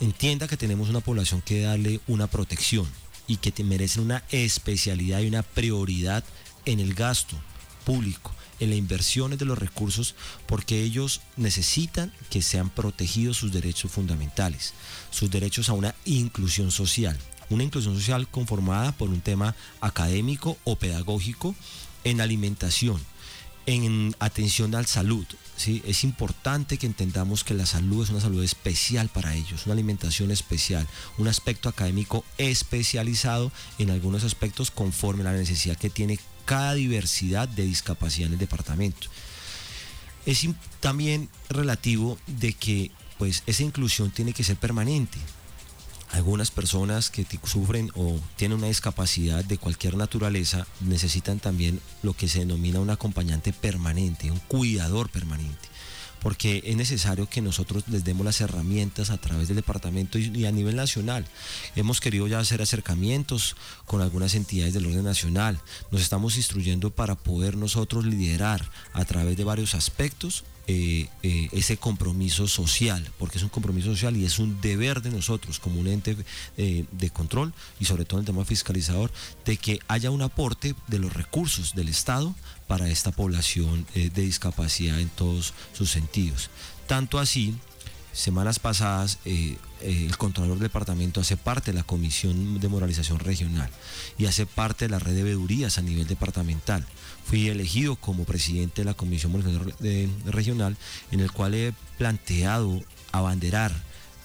entienda 0.00 0.48
que 0.48 0.56
tenemos 0.56 0.88
una 0.88 1.00
población 1.00 1.42
que 1.42 1.60
darle 1.60 2.00
una 2.06 2.26
protección 2.26 2.88
y 3.26 3.36
que 3.36 3.52
te 3.52 3.64
merecen 3.64 4.04
una 4.04 4.24
especialidad 4.30 5.20
y 5.20 5.28
una 5.28 5.42
prioridad 5.42 6.24
en 6.64 6.80
el 6.80 6.94
gasto 6.94 7.36
público 7.84 8.32
en 8.60 8.70
las 8.70 8.78
inversiones 8.78 9.38
de 9.38 9.44
los 9.44 9.58
recursos 9.58 10.14
porque 10.46 10.82
ellos 10.82 11.20
necesitan 11.36 12.12
que 12.30 12.42
sean 12.42 12.70
protegidos 12.70 13.36
sus 13.36 13.52
derechos 13.52 13.90
fundamentales, 13.90 14.74
sus 15.10 15.30
derechos 15.30 15.68
a 15.68 15.74
una 15.74 15.94
inclusión 16.04 16.70
social, 16.70 17.18
una 17.50 17.64
inclusión 17.64 17.94
social 17.94 18.28
conformada 18.28 18.92
por 18.92 19.10
un 19.10 19.20
tema 19.20 19.54
académico 19.80 20.56
o 20.64 20.76
pedagógico 20.76 21.54
en 22.04 22.20
alimentación, 22.20 23.00
en 23.66 24.14
atención 24.18 24.74
al 24.74 24.86
salud. 24.86 25.26
¿sí? 25.56 25.82
Es 25.86 26.04
importante 26.04 26.78
que 26.78 26.86
entendamos 26.86 27.44
que 27.44 27.54
la 27.54 27.66
salud 27.66 28.04
es 28.04 28.10
una 28.10 28.20
salud 28.20 28.42
especial 28.42 29.08
para 29.08 29.34
ellos, 29.34 29.66
una 29.66 29.74
alimentación 29.74 30.30
especial, 30.30 30.86
un 31.18 31.28
aspecto 31.28 31.68
académico 31.68 32.24
especializado 32.38 33.52
en 33.78 33.90
algunos 33.90 34.24
aspectos 34.24 34.70
conforme 34.70 35.22
a 35.22 35.32
la 35.32 35.38
necesidad 35.38 35.76
que 35.76 35.90
tiene 35.90 36.18
cada 36.44 36.74
diversidad 36.74 37.48
de 37.48 37.64
discapacidad 37.64 38.28
en 38.28 38.34
el 38.34 38.38
departamento. 38.38 39.08
Es 40.26 40.46
también 40.80 41.28
relativo 41.48 42.18
de 42.26 42.52
que 42.52 42.90
pues 43.18 43.42
esa 43.46 43.62
inclusión 43.62 44.10
tiene 44.10 44.32
que 44.32 44.44
ser 44.44 44.56
permanente. 44.56 45.18
Algunas 46.12 46.50
personas 46.50 47.10
que 47.10 47.26
sufren 47.44 47.90
o 47.94 48.20
tienen 48.36 48.58
una 48.58 48.68
discapacidad 48.68 49.44
de 49.44 49.58
cualquier 49.58 49.96
naturaleza 49.96 50.66
necesitan 50.80 51.40
también 51.40 51.80
lo 52.02 52.14
que 52.14 52.28
se 52.28 52.40
denomina 52.40 52.80
un 52.80 52.90
acompañante 52.90 53.52
permanente, 53.52 54.30
un 54.30 54.38
cuidador 54.38 55.10
permanente 55.10 55.73
porque 56.24 56.62
es 56.64 56.74
necesario 56.74 57.28
que 57.28 57.42
nosotros 57.42 57.84
les 57.86 58.02
demos 58.02 58.24
las 58.24 58.40
herramientas 58.40 59.10
a 59.10 59.18
través 59.18 59.46
del 59.46 59.58
departamento 59.58 60.18
y, 60.18 60.46
a 60.46 60.52
nivel 60.52 60.74
nacional. 60.74 61.26
Hemos 61.76 62.00
querido 62.00 62.26
ya 62.26 62.38
hacer 62.38 62.62
acercamientos 62.62 63.56
con 63.84 64.00
algunas 64.00 64.34
entidades 64.34 64.72
del 64.72 64.86
orden 64.86 65.04
nacional. 65.04 65.60
Nos 65.90 66.00
estamos 66.00 66.38
instruyendo 66.38 66.90
para 66.90 67.14
poder 67.14 67.58
nosotros 67.58 68.06
liderar 68.06 68.70
a 68.94 69.04
través 69.04 69.36
de 69.36 69.44
varios 69.44 69.74
aspectos 69.74 70.44
eh, 70.66 71.08
eh, 71.22 71.50
ese 71.52 71.76
compromiso 71.76 72.48
social, 72.48 73.06
porque 73.18 73.36
es 73.36 73.44
un 73.44 73.50
compromiso 73.50 73.90
social 73.90 74.16
y 74.16 74.24
es 74.24 74.38
un 74.38 74.62
deber 74.62 75.02
de 75.02 75.10
nosotros 75.10 75.60
como 75.60 75.78
un 75.78 75.88
ente 75.88 76.16
eh, 76.56 76.86
de 76.90 77.10
control 77.10 77.52
y 77.78 77.84
sobre 77.84 78.06
todo 78.06 78.18
en 78.18 78.22
el 78.22 78.26
tema 78.26 78.46
fiscalizador, 78.46 79.12
de 79.44 79.58
que 79.58 79.80
haya 79.88 80.10
un 80.10 80.22
aporte 80.22 80.74
de 80.86 80.98
los 80.98 81.12
recursos 81.12 81.74
del 81.74 81.90
Estado 81.90 82.34
para 82.66 82.88
esta 82.88 83.10
población 83.10 83.86
de 83.94 84.10
discapacidad 84.10 85.00
en 85.00 85.08
todos 85.08 85.54
sus 85.72 85.90
sentidos. 85.90 86.50
Tanto 86.86 87.18
así, 87.18 87.54
semanas 88.12 88.58
pasadas 88.58 89.18
el 89.24 90.16
Contralor 90.16 90.54
del 90.54 90.68
Departamento 90.68 91.20
hace 91.20 91.36
parte 91.36 91.72
de 91.72 91.78
la 91.78 91.84
Comisión 91.84 92.60
de 92.60 92.68
Moralización 92.68 93.18
Regional 93.18 93.70
y 94.18 94.26
hace 94.26 94.46
parte 94.46 94.86
de 94.86 94.90
la 94.90 94.98
red 94.98 95.14
de 95.14 95.24
veedurías 95.24 95.78
a 95.78 95.82
nivel 95.82 96.06
departamental 96.06 96.86
fui 97.24 97.48
elegido 97.48 97.96
como 97.96 98.24
presidente 98.24 98.82
de 98.82 98.84
la 98.84 98.94
Comisión 98.94 99.32
Regional, 100.26 100.76
en 101.10 101.20
el 101.20 101.32
cual 101.32 101.54
he 101.54 101.72
planteado 101.98 102.82
abanderar 103.12 103.72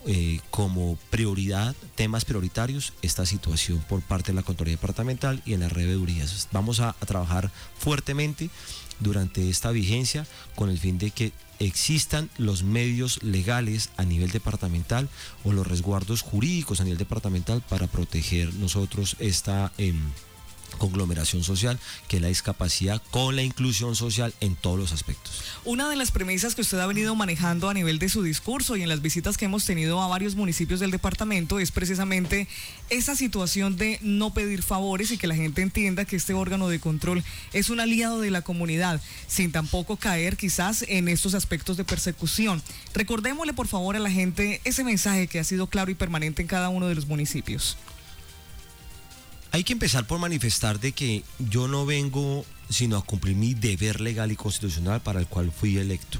eh, 0.05 0.39
como 0.49 0.97
prioridad, 1.09 1.75
temas 1.95 2.25
prioritarios, 2.25 2.93
esta 3.01 3.25
situación 3.25 3.83
por 3.89 4.01
parte 4.01 4.31
de 4.31 4.35
la 4.35 4.43
Contraloría 4.43 4.77
Departamental 4.77 5.41
y 5.45 5.53
en 5.53 5.61
las 5.61 5.71
revedurías. 5.71 6.47
Vamos 6.51 6.79
a, 6.79 6.93
trabajar 7.05 7.51
fuertemente 7.77 8.49
durante 8.99 9.49
esta 9.49 9.71
vigencia 9.71 10.25
con 10.55 10.69
el 10.69 10.77
fin 10.77 10.97
de 10.97 11.11
que 11.11 11.31
existan 11.59 12.29
los 12.37 12.63
medios 12.63 13.21
legales 13.23 13.89
a 13.97 14.05
nivel 14.05 14.31
departamental 14.31 15.09
o 15.43 15.51
los 15.51 15.67
resguardos 15.67 16.21
jurídicos 16.21 16.79
a 16.79 16.83
nivel 16.83 16.97
departamental 16.97 17.61
para 17.67 17.87
proteger 17.87 18.53
nosotros 18.55 19.15
esta... 19.19 19.71
Em, 19.77 19.99
conglomeración 20.77 21.43
social, 21.43 21.79
que 22.07 22.17
es 22.17 22.21
la 22.21 22.27
discapacidad 22.27 23.01
con 23.11 23.35
la 23.35 23.43
inclusión 23.43 23.95
social 23.95 24.33
en 24.39 24.55
todos 24.55 24.79
los 24.79 24.91
aspectos. 24.91 25.43
Una 25.65 25.89
de 25.89 25.95
las 25.95 26.11
premisas 26.11 26.55
que 26.55 26.61
usted 26.61 26.79
ha 26.79 26.87
venido 26.87 27.15
manejando 27.15 27.69
a 27.69 27.73
nivel 27.73 27.99
de 27.99 28.09
su 28.09 28.23
discurso 28.23 28.75
y 28.75 28.83
en 28.83 28.89
las 28.89 29.01
visitas 29.01 29.37
que 29.37 29.45
hemos 29.45 29.65
tenido 29.65 30.01
a 30.01 30.07
varios 30.07 30.35
municipios 30.35 30.79
del 30.79 30.91
departamento 30.91 31.59
es 31.59 31.71
precisamente 31.71 32.47
esa 32.89 33.15
situación 33.15 33.77
de 33.77 33.99
no 34.01 34.33
pedir 34.33 34.63
favores 34.63 35.11
y 35.11 35.17
que 35.17 35.27
la 35.27 35.35
gente 35.35 35.61
entienda 35.61 36.05
que 36.05 36.15
este 36.15 36.33
órgano 36.33 36.69
de 36.69 36.79
control 36.79 37.23
es 37.53 37.69
un 37.69 37.79
aliado 37.79 38.19
de 38.19 38.31
la 38.31 38.41
comunidad, 38.41 39.01
sin 39.27 39.51
tampoco 39.51 39.97
caer 39.97 40.37
quizás 40.37 40.85
en 40.87 41.07
estos 41.07 41.33
aspectos 41.33 41.77
de 41.77 41.83
persecución. 41.83 42.61
Recordémosle 42.93 43.53
por 43.53 43.67
favor 43.67 43.95
a 43.95 43.99
la 43.99 44.11
gente 44.11 44.61
ese 44.63 44.83
mensaje 44.83 45.27
que 45.27 45.39
ha 45.39 45.43
sido 45.43 45.67
claro 45.67 45.91
y 45.91 45.95
permanente 45.95 46.41
en 46.41 46.47
cada 46.47 46.69
uno 46.69 46.87
de 46.87 46.95
los 46.95 47.07
municipios. 47.07 47.77
Hay 49.51 49.63
que 49.63 49.73
empezar 49.73 50.05
por 50.05 50.19
manifestar 50.19 50.79
de 50.79 50.91
que 50.91 51.23
yo 51.39 51.67
no 51.67 51.85
vengo 51.85 52.45
sino 52.69 52.97
a 52.97 53.01
cumplir 53.03 53.35
mi 53.35 53.53
deber 53.53 53.99
legal 53.99 54.31
y 54.31 54.35
constitucional 54.35 55.01
para 55.01 55.19
el 55.19 55.27
cual 55.27 55.51
fui 55.51 55.77
electo. 55.77 56.19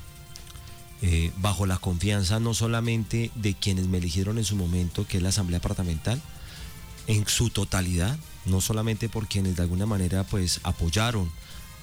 Eh, 1.02 1.32
bajo 1.38 1.66
la 1.66 1.78
confianza 1.78 2.40
no 2.40 2.54
solamente 2.54 3.32
de 3.36 3.54
quienes 3.54 3.88
me 3.88 4.00
eligieron 4.00 4.38
en 4.38 4.44
su 4.44 4.56
momento, 4.56 5.08
que 5.08 5.18
es 5.18 5.24
la 5.24 5.30
Asamblea 5.30 5.60
Departamental, 5.60 6.22
en 7.08 7.26
su 7.28 7.50
totalidad, 7.50 8.18
no 8.46 8.62
solamente 8.62 9.08
por 9.10 9.28
quienes 9.28 9.56
de 9.56 9.62
alguna 9.62 9.86
manera 9.86 10.24
pues 10.24 10.60
apoyaron 10.64 11.32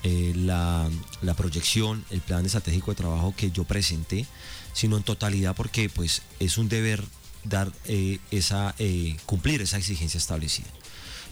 eh, 0.03 0.33
la, 0.37 0.91
proyección, 1.37 2.05
el 2.11 2.21
plan 2.21 2.45
estratégico 2.45 2.91
de 2.91 2.97
trabajo 2.97 3.35
que 3.37 3.51
yo 3.51 3.65
presenté, 3.65 4.27
sino 4.73 4.97
en 4.97 5.03
totalidad 5.03 5.55
porque 5.57 5.89
pues 5.89 6.23
es 6.41 6.59
un 6.59 6.69
deber 6.69 7.03
dar 7.45 7.73
eh, 7.87 8.19
esa, 8.31 8.75
cumplir 9.25 9.63
esa 9.63 9.79
exigencia 9.79 10.19
establecida. 10.19 10.69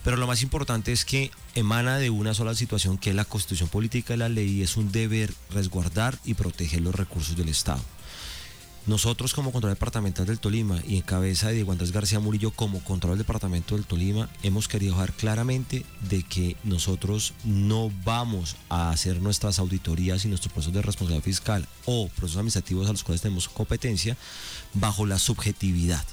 Pero 0.04 0.18
lo 0.18 0.26
más 0.26 0.42
importante 0.42 0.92
es 0.92 1.06
que 1.06 1.30
emana 1.54 1.96
de 1.96 2.11
una 2.11 2.34
sola 2.34 2.54
situación 2.54 2.99
que 2.99 3.11
es 3.11 3.16
la 3.16 3.25
constitución 3.25 3.70
política 3.70 4.12
de 4.12 4.18
la 4.18 4.28
ley 4.28 4.50
y 4.50 4.62
es 4.62 4.76
un 4.76 4.92
deber 4.92 5.32
resguardar 5.50 6.18
y 6.26 6.34
proteger 6.34 6.82
los 6.82 6.94
recursos 6.94 7.37
del 7.37 7.49
Estado. 7.49 7.80
Nosotros 8.87 9.32
como 9.32 9.50
Control 9.50 9.73
Departamental 9.73 10.26
del 10.26 10.38
Tolima 10.38 10.78
y 10.87 10.96
en 10.96 11.02
cabeza 11.02 11.49
de 11.49 11.54
Diego 11.54 11.75
García 11.75 12.20
Murillo 12.20 12.50
como 12.50 12.84
Control 12.84 13.16
Departamento 13.16 13.76
del 13.76 13.87
Tolima 13.87 14.28
hemos 14.42 14.68
querido 14.68 14.92
dejar 14.92 15.14
claramente 15.14 15.87
de 16.06 16.23
que 16.23 16.58
nosotros 16.64 17.32
no 17.44 17.90
vamos 18.04 18.56
a 18.68 18.90
hacer 18.90 19.23
nuestras 19.23 19.58
auditorías 19.58 20.26
y 20.26 20.28
nuestros 20.28 20.52
procesos 20.52 20.75
de 20.75 20.82
responsabilidad 20.82 21.25
fiscal 21.25 21.66
o 21.87 22.08
procesos 22.08 22.37
administrativos 22.37 22.90
a 22.90 22.92
los 22.92 23.04
cuales 23.04 23.23
tenemos 23.23 23.49
competencia 23.49 24.18
bajo 24.75 25.06
la 25.06 25.18
subjetividad 25.18 26.04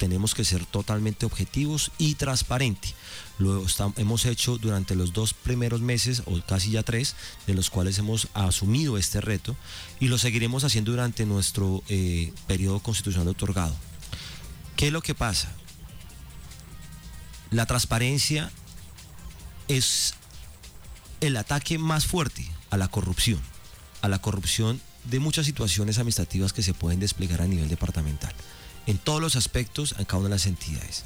tenemos 0.00 0.34
que 0.34 0.46
ser 0.46 0.64
totalmente 0.64 1.26
objetivos 1.26 1.92
y 1.98 2.14
transparentes. 2.14 2.94
Lo 3.38 3.62
hemos 3.96 4.24
hecho 4.24 4.56
durante 4.56 4.94
los 4.94 5.12
dos 5.12 5.34
primeros 5.34 5.82
meses, 5.82 6.22
o 6.24 6.40
casi 6.40 6.70
ya 6.70 6.82
tres, 6.82 7.16
de 7.46 7.52
los 7.52 7.68
cuales 7.68 7.98
hemos 7.98 8.28
asumido 8.32 8.96
este 8.96 9.20
reto 9.20 9.54
y 10.00 10.08
lo 10.08 10.16
seguiremos 10.16 10.64
haciendo 10.64 10.92
durante 10.92 11.26
nuestro 11.26 11.82
eh, 11.90 12.32
periodo 12.46 12.80
constitucional 12.80 13.28
otorgado. 13.28 13.76
¿Qué 14.74 14.86
es 14.86 14.92
lo 14.92 15.02
que 15.02 15.14
pasa? 15.14 15.52
La 17.50 17.66
transparencia 17.66 18.50
es 19.68 20.14
el 21.20 21.36
ataque 21.36 21.76
más 21.76 22.06
fuerte 22.06 22.50
a 22.70 22.78
la 22.78 22.88
corrupción, 22.88 23.40
a 24.00 24.08
la 24.08 24.22
corrupción 24.22 24.80
de 25.04 25.20
muchas 25.20 25.44
situaciones 25.44 25.98
administrativas 25.98 26.54
que 26.54 26.62
se 26.62 26.72
pueden 26.72 27.00
desplegar 27.00 27.42
a 27.42 27.46
nivel 27.46 27.68
departamental, 27.68 28.32
en 28.90 28.98
todos 28.98 29.20
los 29.20 29.36
aspectos, 29.36 29.94
en 29.98 30.04
cada 30.04 30.18
una 30.18 30.30
de 30.30 30.34
las 30.34 30.46
entidades. 30.46 31.04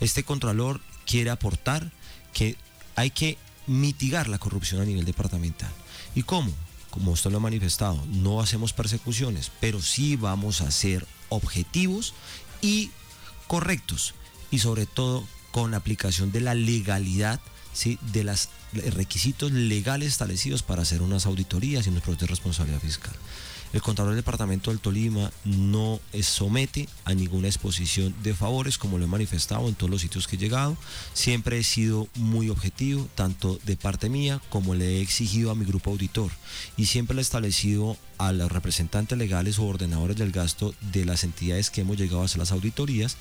Este 0.00 0.24
Contralor 0.24 0.80
quiere 1.04 1.28
aportar 1.28 1.92
que 2.32 2.56
hay 2.94 3.10
que 3.10 3.36
mitigar 3.66 4.26
la 4.26 4.38
corrupción 4.38 4.80
a 4.80 4.86
nivel 4.86 5.04
departamental. 5.04 5.70
¿Y 6.14 6.22
cómo? 6.22 6.50
Como 6.88 7.12
usted 7.12 7.30
lo 7.30 7.36
ha 7.36 7.40
manifestado, 7.40 8.02
no 8.06 8.40
hacemos 8.40 8.72
persecuciones, 8.72 9.52
pero 9.60 9.82
sí 9.82 10.16
vamos 10.16 10.62
a 10.62 10.70
ser 10.70 11.06
objetivos 11.28 12.14
y 12.62 12.90
correctos 13.48 14.14
y 14.50 14.60
sobre 14.60 14.86
todo 14.86 15.22
con 15.50 15.74
aplicación 15.74 16.32
de 16.32 16.40
la 16.40 16.54
legalidad, 16.54 17.38
¿sí? 17.74 17.98
de 18.12 18.24
los 18.24 18.48
requisitos 18.72 19.52
legales 19.52 20.08
establecidos 20.08 20.62
para 20.62 20.82
hacer 20.82 21.02
unas 21.02 21.26
auditorías 21.26 21.86
y 21.86 21.90
unos 21.90 22.02
procesos 22.02 22.28
de 22.28 22.32
responsabilidad 22.32 22.80
fiscal. 22.80 23.14
El 23.76 23.82
Contralor 23.82 24.14
del 24.14 24.22
Departamento 24.22 24.70
del 24.70 24.80
Tolima 24.80 25.30
no 25.44 26.00
somete 26.22 26.88
a 27.04 27.12
ninguna 27.12 27.48
exposición 27.48 28.14
de 28.22 28.32
favores, 28.32 28.78
como 28.78 28.96
lo 28.96 29.04
he 29.04 29.06
manifestado 29.06 29.68
en 29.68 29.74
todos 29.74 29.90
los 29.90 30.00
sitios 30.00 30.26
que 30.26 30.36
he 30.36 30.38
llegado. 30.38 30.78
Siempre 31.12 31.58
he 31.58 31.62
sido 31.62 32.08
muy 32.14 32.48
objetivo, 32.48 33.06
tanto 33.14 33.58
de 33.66 33.76
parte 33.76 34.08
mía 34.08 34.40
como 34.48 34.74
le 34.74 34.96
he 34.96 35.00
exigido 35.02 35.50
a 35.50 35.54
mi 35.54 35.66
grupo 35.66 35.90
auditor. 35.90 36.30
Y 36.78 36.86
siempre 36.86 37.16
le 37.16 37.20
he 37.20 37.22
establecido 37.22 37.98
a 38.18 38.32
los 38.32 38.50
representantes 38.50 39.18
legales 39.18 39.58
o 39.58 39.64
ordenadores 39.64 40.16
del 40.16 40.32
gasto 40.32 40.74
de 40.92 41.04
las 41.04 41.24
entidades 41.24 41.70
que 41.70 41.82
hemos 41.82 41.96
llegado 41.96 42.22
a 42.22 42.24
hacer 42.24 42.38
las 42.38 42.52
auditorías, 42.52 43.16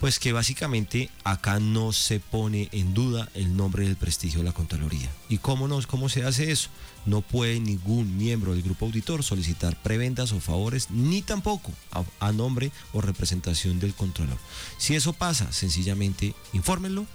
pues 0.00 0.18
que 0.18 0.32
básicamente 0.32 1.10
acá 1.24 1.58
no 1.58 1.92
se 1.92 2.20
pone 2.20 2.68
en 2.72 2.94
duda 2.94 3.28
el 3.34 3.56
nombre 3.56 3.84
y 3.84 3.88
el 3.88 3.96
prestigio 3.96 4.38
de 4.38 4.44
la 4.44 4.52
Contraloría. 4.52 5.10
¿Y 5.28 5.38
cómo, 5.38 5.66
no, 5.66 5.80
cómo 5.88 6.08
se 6.08 6.24
hace 6.24 6.52
eso? 6.52 6.68
No 7.04 7.20
puede 7.20 7.58
ningún 7.58 8.16
miembro 8.16 8.52
del 8.52 8.62
grupo 8.62 8.86
auditor 8.86 9.24
solicitar 9.24 9.80
prebendas 9.82 10.32
o 10.32 10.40
favores, 10.40 10.90
ni 10.90 11.22
tampoco 11.22 11.72
a, 11.90 12.04
a 12.20 12.32
nombre 12.32 12.70
o 12.92 13.00
representación 13.00 13.80
del 13.80 13.94
Contralor. 13.94 14.38
Si 14.78 14.94
eso 14.94 15.12
pasa, 15.12 15.50
sencillamente 15.52 16.34
infórmenlo 16.52 17.06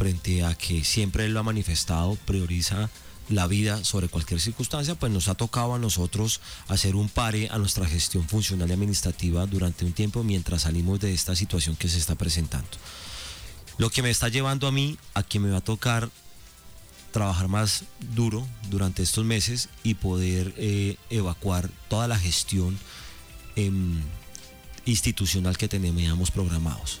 frente 0.00 0.44
a 0.44 0.54
que 0.54 0.82
siempre 0.82 1.26
él 1.26 1.34
lo 1.34 1.40
ha 1.40 1.42
manifestado, 1.42 2.16
prioriza 2.24 2.88
la 3.28 3.46
vida 3.46 3.84
sobre 3.84 4.08
cualquier 4.08 4.40
circunstancia, 4.40 4.94
pues 4.94 5.12
nos 5.12 5.28
ha 5.28 5.34
tocado 5.34 5.74
a 5.74 5.78
nosotros 5.78 6.40
hacer 6.68 6.96
un 6.96 7.10
pare 7.10 7.50
a 7.50 7.58
nuestra 7.58 7.84
gestión 7.86 8.26
funcional 8.26 8.70
y 8.70 8.72
administrativa 8.72 9.44
durante 9.44 9.84
un 9.84 9.92
tiempo 9.92 10.24
mientras 10.24 10.62
salimos 10.62 11.00
de 11.00 11.12
esta 11.12 11.36
situación 11.36 11.76
que 11.76 11.90
se 11.90 11.98
está 11.98 12.14
presentando. 12.14 12.70
Lo 13.76 13.90
que 13.90 14.00
me 14.00 14.08
está 14.08 14.28
llevando 14.30 14.66
a 14.66 14.72
mí 14.72 14.96
a 15.12 15.22
que 15.22 15.38
me 15.38 15.50
va 15.50 15.58
a 15.58 15.60
tocar 15.60 16.08
trabajar 17.12 17.48
más 17.48 17.84
duro 18.14 18.48
durante 18.70 19.02
estos 19.02 19.26
meses 19.26 19.68
y 19.82 19.94
poder 19.96 20.54
eh, 20.56 20.96
evacuar 21.10 21.68
toda 21.90 22.08
la 22.08 22.18
gestión 22.18 22.78
em, 23.54 24.00
institucional 24.86 25.58
que 25.58 25.68
teníamos 25.68 26.30
programados. 26.30 27.00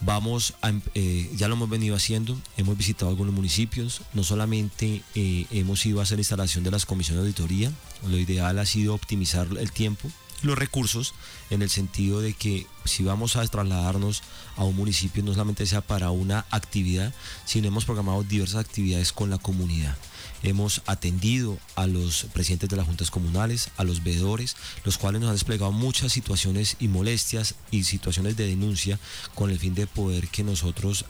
Vamos 0.00 0.54
a, 0.60 0.68
em, 0.68 0.82
eh, 0.94 1.30
ya 1.36 1.48
lo 1.48 1.54
hemos 1.54 1.70
venido 1.70 1.96
haciendo, 1.96 2.38
hemos 2.56 2.76
visitado 2.76 3.10
algunos 3.10 3.32
municipios, 3.32 4.02
no 4.12 4.22
solamente 4.22 5.02
eh, 5.14 5.46
hemos 5.50 5.84
ido 5.86 6.00
a 6.00 6.02
hacer 6.02 6.18
la 6.18 6.22
instalación 6.22 6.64
de 6.64 6.70
las 6.70 6.84
comisiones 6.84 7.22
de 7.22 7.28
auditoría, 7.28 7.72
lo 8.06 8.18
ideal 8.18 8.58
ha 8.58 8.66
sido 8.66 8.94
optimizar 8.94 9.46
el 9.58 9.72
tiempo, 9.72 10.10
los 10.42 10.58
recursos, 10.58 11.14
en 11.50 11.62
el 11.62 11.70
sentido 11.70 12.20
de 12.20 12.34
que 12.34 12.66
si 12.84 13.02
vamos 13.02 13.36
a 13.36 13.46
trasladarnos 13.46 14.22
a 14.56 14.64
un 14.64 14.76
municipio 14.76 15.22
no 15.22 15.32
solamente 15.32 15.66
sea 15.66 15.80
para 15.80 16.10
una 16.10 16.44
actividad, 16.50 17.14
sino 17.46 17.68
hemos 17.68 17.86
programado 17.86 18.22
diversas 18.24 18.60
actividades 18.60 19.12
con 19.12 19.30
la 19.30 19.38
comunidad. 19.38 19.96
Hemos 20.44 20.82
atendido 20.84 21.58
a 21.74 21.86
los 21.86 22.26
presidentes 22.34 22.68
de 22.68 22.76
las 22.76 22.86
juntas 22.86 23.10
comunales, 23.10 23.70
a 23.78 23.84
los 23.84 24.04
veedores, 24.04 24.56
los 24.84 24.98
cuales 24.98 25.22
nos 25.22 25.30
han 25.30 25.36
desplegado 25.36 25.72
muchas 25.72 26.12
situaciones 26.12 26.76
y 26.78 26.88
molestias 26.88 27.54
y 27.70 27.84
situaciones 27.84 28.36
de 28.36 28.46
denuncia 28.46 29.00
con 29.34 29.50
el 29.50 29.58
fin 29.58 29.74
de 29.74 29.86
poder 29.86 30.28
que 30.28 30.44
nosotros 30.44 31.06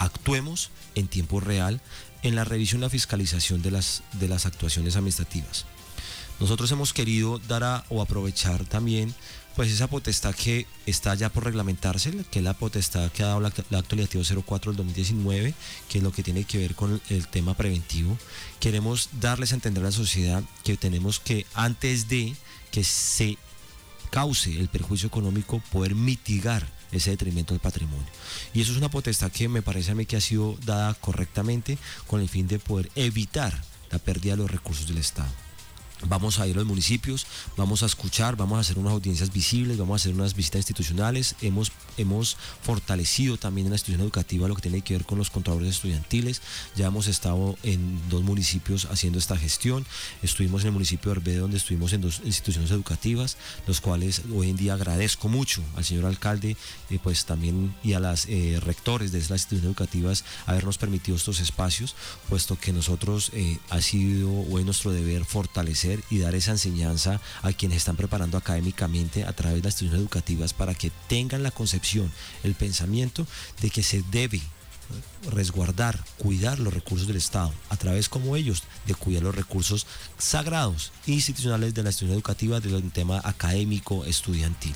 actuemos 0.00 0.70
en 0.96 1.06
tiempo 1.06 1.38
real 1.38 1.80
en 2.24 2.34
la 2.34 2.42
revisión 2.44 2.80
y 2.80 2.82
la 2.82 2.90
fiscalización 2.90 3.62
de 3.62 3.70
las, 3.70 4.02
de 4.14 4.26
las 4.26 4.46
actuaciones 4.46 4.96
administrativas. 4.96 5.64
Nosotros 6.40 6.72
hemos 6.72 6.92
querido 6.92 7.38
dar 7.38 7.84
o 7.88 8.02
aprovechar 8.02 8.64
también 8.64 9.14
pues 9.54 9.70
esa 9.70 9.88
potestad 9.88 10.34
que 10.34 10.66
está 10.86 11.14
ya 11.14 11.28
por 11.28 11.44
reglamentarse, 11.44 12.12
que 12.30 12.38
es 12.38 12.44
la 12.44 12.54
potestad 12.54 13.10
que 13.12 13.22
ha 13.22 13.26
dado 13.28 13.40
la, 13.40 13.48
acto 13.48 13.96
legislativo 13.96 14.42
04 14.42 14.72
del 14.72 14.78
2019, 14.78 15.54
que 15.88 15.98
es 15.98 16.04
lo 16.04 16.12
que 16.12 16.22
tiene 16.22 16.44
que 16.44 16.58
ver 16.58 16.74
con 16.74 17.00
el, 17.08 17.28
tema 17.28 17.54
preventivo. 17.54 18.16
Queremos 18.60 19.10
darles 19.20 19.52
a 19.52 19.56
entender 19.56 19.82
a 19.82 19.86
la 19.86 19.92
sociedad 19.92 20.42
que 20.64 20.76
tenemos 20.76 21.20
que 21.20 21.46
antes 21.54 22.08
de 22.08 22.34
que 22.70 22.84
se 22.84 23.36
cause 24.10 24.58
el 24.58 24.68
perjuicio 24.68 25.06
económico, 25.06 25.62
poder 25.70 25.94
mitigar 25.94 26.68
ese 26.92 27.10
detrimento 27.10 27.54
del 27.54 27.60
patrimonio. 27.60 28.06
Y 28.52 28.60
eso 28.60 28.72
es 28.72 28.78
una 28.78 28.90
potestad 28.90 29.32
que 29.32 29.48
me 29.48 29.62
parece 29.62 29.92
a 29.92 29.94
mí 29.94 30.04
que 30.04 30.16
ha 30.16 30.20
sido 30.20 30.56
dada 30.64 30.92
correctamente 30.94 31.78
con 32.06 32.20
el 32.20 32.28
fin 32.28 32.46
de 32.46 32.58
poder 32.58 32.90
evitar 32.94 33.62
la 33.90 33.98
pérdida 33.98 34.34
de 34.34 34.42
los 34.42 34.50
recursos 34.50 34.86
del 34.86 34.98
Estado. 34.98 35.41
Vamos 36.08 36.40
a 36.40 36.46
ir 36.46 36.56
a 36.56 36.58
los 36.58 36.66
municipios, 36.66 37.26
vamos 37.56 37.82
a 37.82 37.86
escuchar, 37.86 38.36
vamos 38.36 38.58
a 38.58 38.60
hacer 38.60 38.78
unas 38.78 38.92
audiencias 38.92 39.32
visibles, 39.32 39.78
vamos 39.78 39.94
a 39.94 40.02
hacer 40.02 40.14
unas 40.14 40.34
visitas 40.34 40.60
institucionales. 40.60 41.36
Hemos, 41.40 41.70
hemos 41.96 42.36
fortalecido 42.62 43.36
también 43.36 43.66
en 43.66 43.70
la 43.70 43.76
institución 43.76 44.02
educativa 44.02 44.48
lo 44.48 44.56
que 44.56 44.62
tiene 44.62 44.80
que 44.82 44.94
ver 44.94 45.04
con 45.04 45.18
los 45.18 45.30
controladores 45.30 45.76
estudiantiles. 45.76 46.42
Ya 46.74 46.86
hemos 46.86 47.06
estado 47.06 47.56
en 47.62 48.00
dos 48.08 48.22
municipios 48.22 48.86
haciendo 48.90 49.18
esta 49.18 49.36
gestión. 49.36 49.86
Estuvimos 50.22 50.62
en 50.62 50.68
el 50.68 50.72
municipio 50.72 51.10
de 51.12 51.18
Herbede, 51.18 51.38
donde 51.38 51.56
estuvimos 51.56 51.92
en 51.92 52.00
dos 52.00 52.20
instituciones 52.24 52.70
educativas, 52.70 53.36
los 53.66 53.80
cuales 53.80 54.22
hoy 54.34 54.50
en 54.50 54.56
día 54.56 54.74
agradezco 54.74 55.28
mucho 55.28 55.62
al 55.76 55.84
señor 55.84 56.06
alcalde, 56.06 56.56
eh, 56.90 56.98
pues 57.02 57.24
también 57.26 57.74
y 57.82 57.92
a 57.92 58.00
las 58.00 58.26
eh, 58.26 58.58
rectores 58.60 59.12
de 59.12 59.20
las 59.20 59.30
instituciones 59.30 59.66
educativas 59.66 60.24
habernos 60.46 60.78
permitido 60.78 61.16
estos 61.16 61.40
espacios, 61.40 61.94
puesto 62.28 62.58
que 62.58 62.72
nosotros 62.72 63.30
eh, 63.34 63.58
ha 63.70 63.80
sido 63.80 64.28
nuestro 64.62 64.92
deber 64.92 65.24
fortalecer 65.24 65.91
y 66.10 66.18
dar 66.18 66.34
esa 66.34 66.52
enseñanza 66.52 67.20
a 67.42 67.52
quienes 67.52 67.78
están 67.78 67.96
preparando 67.96 68.36
académicamente 68.38 69.24
a 69.24 69.32
través 69.32 69.62
de 69.62 69.68
las 69.68 69.74
instituciones 69.74 70.02
educativas 70.02 70.52
para 70.52 70.74
que 70.74 70.90
tengan 71.08 71.42
la 71.42 71.50
concepción, 71.50 72.10
el 72.42 72.54
pensamiento 72.54 73.26
de 73.60 73.70
que 73.70 73.82
se 73.82 74.02
debe 74.10 74.40
resguardar, 75.30 75.98
cuidar 76.18 76.58
los 76.58 76.74
recursos 76.74 77.06
del 77.06 77.16
Estado, 77.16 77.52
a 77.70 77.76
través 77.76 78.08
como 78.08 78.36
ellos 78.36 78.62
de 78.86 78.94
cuidar 78.94 79.22
los 79.22 79.34
recursos 79.34 79.86
sagrados 80.18 80.92
institucionales 81.06 81.74
de 81.74 81.82
la 81.82 81.90
institución 81.90 82.16
educativa 82.16 82.60
del 82.60 82.90
tema 82.90 83.20
académico 83.24 84.04
estudiantil. 84.04 84.74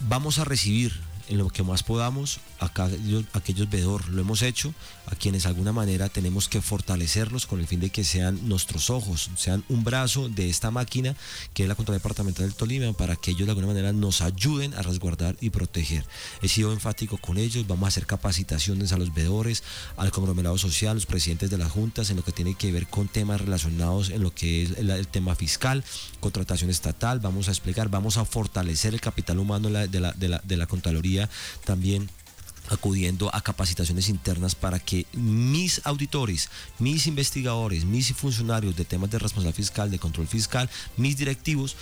Vamos 0.00 0.38
a 0.38 0.44
recibir 0.44 1.00
en 1.28 1.38
lo 1.38 1.48
que 1.48 1.62
más 1.62 1.82
podamos 1.82 2.40
acá 2.58 2.88
aquellos 3.32 3.68
veedor 3.68 4.08
lo 4.08 4.20
hemos 4.20 4.42
hecho 4.42 4.74
a 5.06 5.14
quienes 5.14 5.42
de 5.42 5.48
alguna 5.48 5.72
manera 5.72 6.08
tenemos 6.08 6.48
que 6.48 6.60
fortalecerlos 6.60 7.46
con 7.46 7.60
el 7.60 7.66
fin 7.66 7.80
de 7.80 7.90
que 7.90 8.04
sean 8.04 8.48
nuestros 8.48 8.90
ojos 8.90 9.30
sean 9.36 9.64
un 9.68 9.84
brazo 9.84 10.28
de 10.28 10.48
esta 10.48 10.70
máquina 10.70 11.14
que 11.54 11.64
es 11.64 11.68
la 11.68 11.74
Contraloría 11.74 12.00
Departamental 12.00 12.46
del 12.46 12.54
Tolima 12.54 12.92
para 12.92 13.16
que 13.16 13.32
ellos 13.32 13.46
de 13.46 13.50
alguna 13.50 13.66
manera 13.66 13.92
nos 13.92 14.20
ayuden 14.20 14.74
a 14.74 14.82
resguardar 14.82 15.36
y 15.40 15.50
proteger. 15.50 16.04
He 16.40 16.48
sido 16.48 16.72
enfático 16.72 17.18
con 17.18 17.38
ellos 17.38 17.66
vamos 17.66 17.86
a 17.86 17.88
hacer 17.88 18.06
capacitaciones 18.06 18.92
a 18.92 18.96
los 18.96 19.12
veedores 19.14 19.62
al 19.96 20.10
conglomerado 20.10 20.58
social 20.58 20.94
los 20.94 21.06
presidentes 21.06 21.50
de 21.50 21.58
las 21.58 21.70
juntas 21.70 22.10
en 22.10 22.16
lo 22.16 22.24
que 22.24 22.32
tiene 22.32 22.54
que 22.54 22.72
ver 22.72 22.86
con 22.86 23.08
temas 23.08 23.40
relacionados 23.40 24.10
en 24.10 24.22
lo 24.22 24.34
que 24.34 24.62
es 24.62 24.78
el, 24.78 25.08
tema 25.08 25.34
fiscal 25.34 25.84
contratación 26.20 26.70
estatal 26.70 27.20
vamos 27.20 27.48
a 27.48 27.50
explicar 27.50 27.88
vamos 27.88 28.16
a 28.16 28.24
fortalecer 28.24 28.94
el 28.94 29.00
capital 29.00 29.38
humano 29.38 29.68
de 29.68 30.00
la, 30.00 30.12
de 30.12 30.40
de 30.42 30.56
la 30.56 30.66
Contraloría 30.66 31.11
también 31.64 32.08
acudiendo 32.68 33.34
a 33.34 33.40
capacitaciones 33.42 34.08
internas 34.08 34.54
para 34.54 34.78
que 34.78 35.06
mis 35.12 35.80
auditores, 35.84 36.48
mis 36.78 37.06
investigadores, 37.06 37.84
mis 37.84 38.12
funcionarios 38.14 38.76
de 38.76 38.84
temas 38.84 39.10
de 39.10 39.18
responsabilidad 39.18 39.56
fiscal, 39.56 39.90
de 39.90 39.98
control 39.98 40.26
fiscal, 40.26 40.70
mis 40.96 41.16
directivos, 41.16 41.76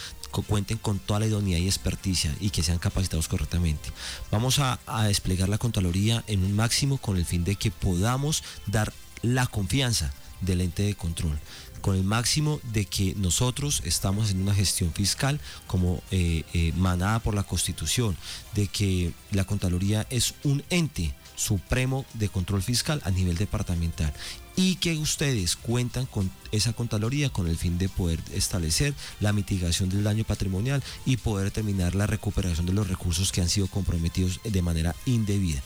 cuenten 0.46 0.78
con 0.78 0.98
toda 0.98 1.20
la 1.20 1.26
idoneidad 1.26 1.58
y 1.58 1.66
experticia 1.66 2.34
y 2.40 2.50
que 2.50 2.62
sean 2.62 2.78
capacitados 2.78 3.28
correctamente. 3.28 3.90
Vamos 4.30 4.58
a, 4.58 4.78
a 4.86 5.04
desplegar 5.04 5.48
la 5.48 5.58
Contraloría 5.58 6.24
en 6.26 6.44
un 6.44 6.54
máximo 6.54 6.98
con 6.98 7.16
el 7.16 7.24
fin 7.24 7.44
de 7.44 7.56
que 7.56 7.70
podamos 7.70 8.42
dar 8.66 8.92
la 9.22 9.46
confianza 9.46 10.12
del 10.40 10.62
ente 10.62 10.82
de 10.82 10.94
control 10.94 11.38
con 11.80 11.96
el 11.96 12.04
máximo 12.04 12.60
de 12.72 12.84
que 12.84 13.14
nosotros 13.16 13.82
estamos 13.84 14.24
haciendo 14.24 14.44
una 14.44 14.54
gestión 14.54 14.92
fiscal 14.92 15.40
como 15.66 16.02
eh, 16.10 16.44
eh, 16.52 16.72
manada 16.76 17.18
por 17.20 17.34
la 17.34 17.42
Constitución, 17.42 18.16
de 18.54 18.68
que 18.68 19.12
la 19.32 19.44
Contraloría 19.44 20.06
es 20.10 20.34
un 20.44 20.62
ente 20.70 21.14
supremo 21.36 22.04
de 22.14 22.28
control 22.28 22.62
fiscal 22.62 23.00
a 23.04 23.10
nivel 23.10 23.36
departamental 23.36 24.12
y 24.56 24.74
que 24.76 24.96
ustedes 24.98 25.56
cuentan 25.56 26.04
con 26.04 26.30
esa 26.52 26.74
Contraloría 26.74 27.30
con 27.30 27.46
el 27.46 27.56
fin 27.56 27.78
de 27.78 27.88
poder 27.88 28.20
establecer 28.34 28.92
la 29.20 29.32
mitigación 29.32 29.88
del 29.88 30.04
daño 30.04 30.24
patrimonial 30.24 30.82
y 31.06 31.16
poder 31.16 31.46
determinar 31.46 31.94
la 31.94 32.06
recuperación 32.06 32.66
de 32.66 32.74
los 32.74 32.88
recursos 32.88 33.32
que 33.32 33.40
han 33.40 33.48
sido 33.48 33.68
comprometidos 33.68 34.40
de 34.44 34.62
manera 34.62 34.94
indebida. 35.06 35.62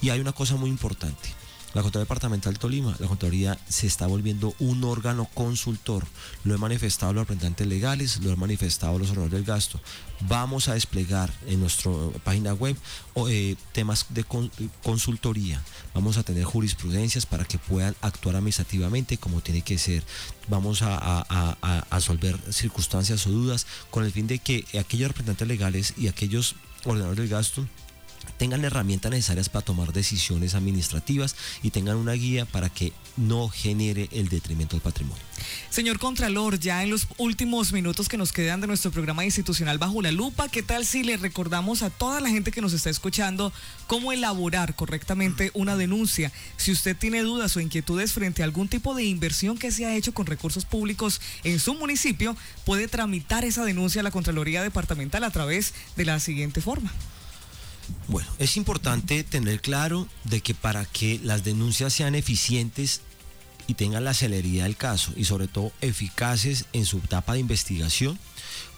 Y 0.00 0.10
hay 0.10 0.18
una 0.18 0.32
cosa 0.32 0.56
muy 0.56 0.70
importante 0.70 1.41
la 1.74 1.82
Contraloría 1.82 2.04
Departamental 2.04 2.58
Tolima, 2.58 2.94
la 2.98 3.08
Contraloría 3.08 3.58
se 3.68 3.86
está 3.86 4.06
volviendo 4.06 4.54
un 4.58 4.84
órgano 4.84 5.28
consultor. 5.32 6.06
Lo 6.44 6.54
he 6.54 6.58
manifestado 6.58 7.12
los 7.12 7.22
representantes 7.22 7.66
legales, 7.66 8.20
lo 8.22 8.30
he 8.30 8.36
manifestado 8.36 8.98
los 8.98 9.10
honores 9.10 9.32
del 9.32 9.44
gasto. 9.44 9.80
Vamos 10.20 10.68
a 10.68 10.74
desplegar 10.74 11.32
en 11.46 11.60
nuestra 11.60 11.90
página 12.24 12.52
web 12.52 12.76
eh, 13.28 13.56
temas 13.72 14.06
de 14.10 14.24
consultoría. 14.82 15.62
Vamos 15.94 16.18
a 16.18 16.22
tener 16.22 16.44
jurisprudencias 16.44 17.26
para 17.26 17.44
que 17.44 17.58
puedan 17.58 17.96
actuar 18.02 18.36
administrativamente 18.36 19.16
como 19.16 19.40
tiene 19.40 19.62
que 19.62 19.78
ser. 19.78 20.04
Vamos 20.48 20.82
a, 20.82 20.98
a 20.98 21.84
resolver 21.90 22.38
circunstancias 22.52 23.26
o 23.26 23.30
dudas 23.30 23.66
con 23.90 24.04
el 24.04 24.12
fin 24.12 24.26
de 24.26 24.38
que 24.38 24.64
aquellos 24.78 25.08
representantes 25.08 25.48
legales 25.48 25.94
y 25.96 26.08
aquellos 26.08 26.56
ordenadores 26.84 27.18
del 27.18 27.28
gasto 27.28 27.66
tengan 28.36 28.64
herramientas 28.64 29.10
necesarias 29.10 29.48
para 29.48 29.64
tomar 29.64 29.92
decisiones 29.92 30.54
administrativas 30.54 31.36
y 31.62 31.70
tengan 31.70 31.96
una 31.96 32.12
guía 32.12 32.44
para 32.44 32.68
que 32.68 32.92
no 33.16 33.48
genere 33.48 34.08
el 34.12 34.28
detrimento 34.28 34.76
del 34.76 34.82
patrimonio. 34.82 35.22
Señor 35.70 35.98
Contralor, 35.98 36.58
ya 36.58 36.82
en 36.82 36.90
los 36.90 37.06
últimos 37.18 37.72
minutos 37.72 38.08
que 38.08 38.16
nos 38.16 38.32
quedan 38.32 38.60
de 38.60 38.66
nuestro 38.66 38.90
programa 38.90 39.24
institucional 39.24 39.78
Bajo 39.78 40.02
la 40.02 40.12
Lupa, 40.12 40.48
¿qué 40.48 40.62
tal 40.62 40.86
si 40.86 41.02
le 41.02 41.16
recordamos 41.16 41.82
a 41.82 41.90
toda 41.90 42.20
la 42.20 42.28
gente 42.28 42.52
que 42.52 42.60
nos 42.60 42.72
está 42.72 42.90
escuchando 42.90 43.52
cómo 43.86 44.12
elaborar 44.12 44.74
correctamente 44.74 45.50
una 45.54 45.76
denuncia? 45.76 46.32
Si 46.56 46.72
usted 46.72 46.96
tiene 46.96 47.22
dudas 47.22 47.56
o 47.56 47.60
inquietudes 47.60 48.12
frente 48.12 48.42
a 48.42 48.44
algún 48.44 48.68
tipo 48.68 48.94
de 48.94 49.04
inversión 49.04 49.58
que 49.58 49.72
se 49.72 49.84
ha 49.86 49.94
hecho 49.94 50.14
con 50.14 50.26
recursos 50.26 50.64
públicos 50.64 51.20
en 51.44 51.58
su 51.58 51.74
municipio, 51.74 52.36
puede 52.64 52.88
tramitar 52.88 53.44
esa 53.44 53.64
denuncia 53.64 54.00
a 54.00 54.04
la 54.04 54.10
Contraloría 54.10 54.62
Departamental 54.62 55.24
a 55.24 55.30
través 55.30 55.74
de 55.96 56.04
la 56.04 56.20
siguiente 56.20 56.60
forma. 56.60 56.92
Bueno, 58.12 58.28
es 58.38 58.58
importante 58.58 59.24
tener 59.24 59.62
claro 59.62 60.06
de 60.24 60.42
que 60.42 60.52
para 60.52 60.84
que 60.84 61.18
las 61.24 61.44
denuncias 61.44 61.94
sean 61.94 62.14
eficientes 62.14 63.00
y 63.66 63.72
tengan 63.72 64.04
la 64.04 64.12
celeridad 64.12 64.64
del 64.64 64.76
caso 64.76 65.14
y 65.16 65.24
sobre 65.24 65.48
todo 65.48 65.72
eficaces 65.80 66.66
en 66.74 66.84
su 66.84 66.98
etapa 66.98 67.32
de 67.32 67.38
investigación, 67.38 68.18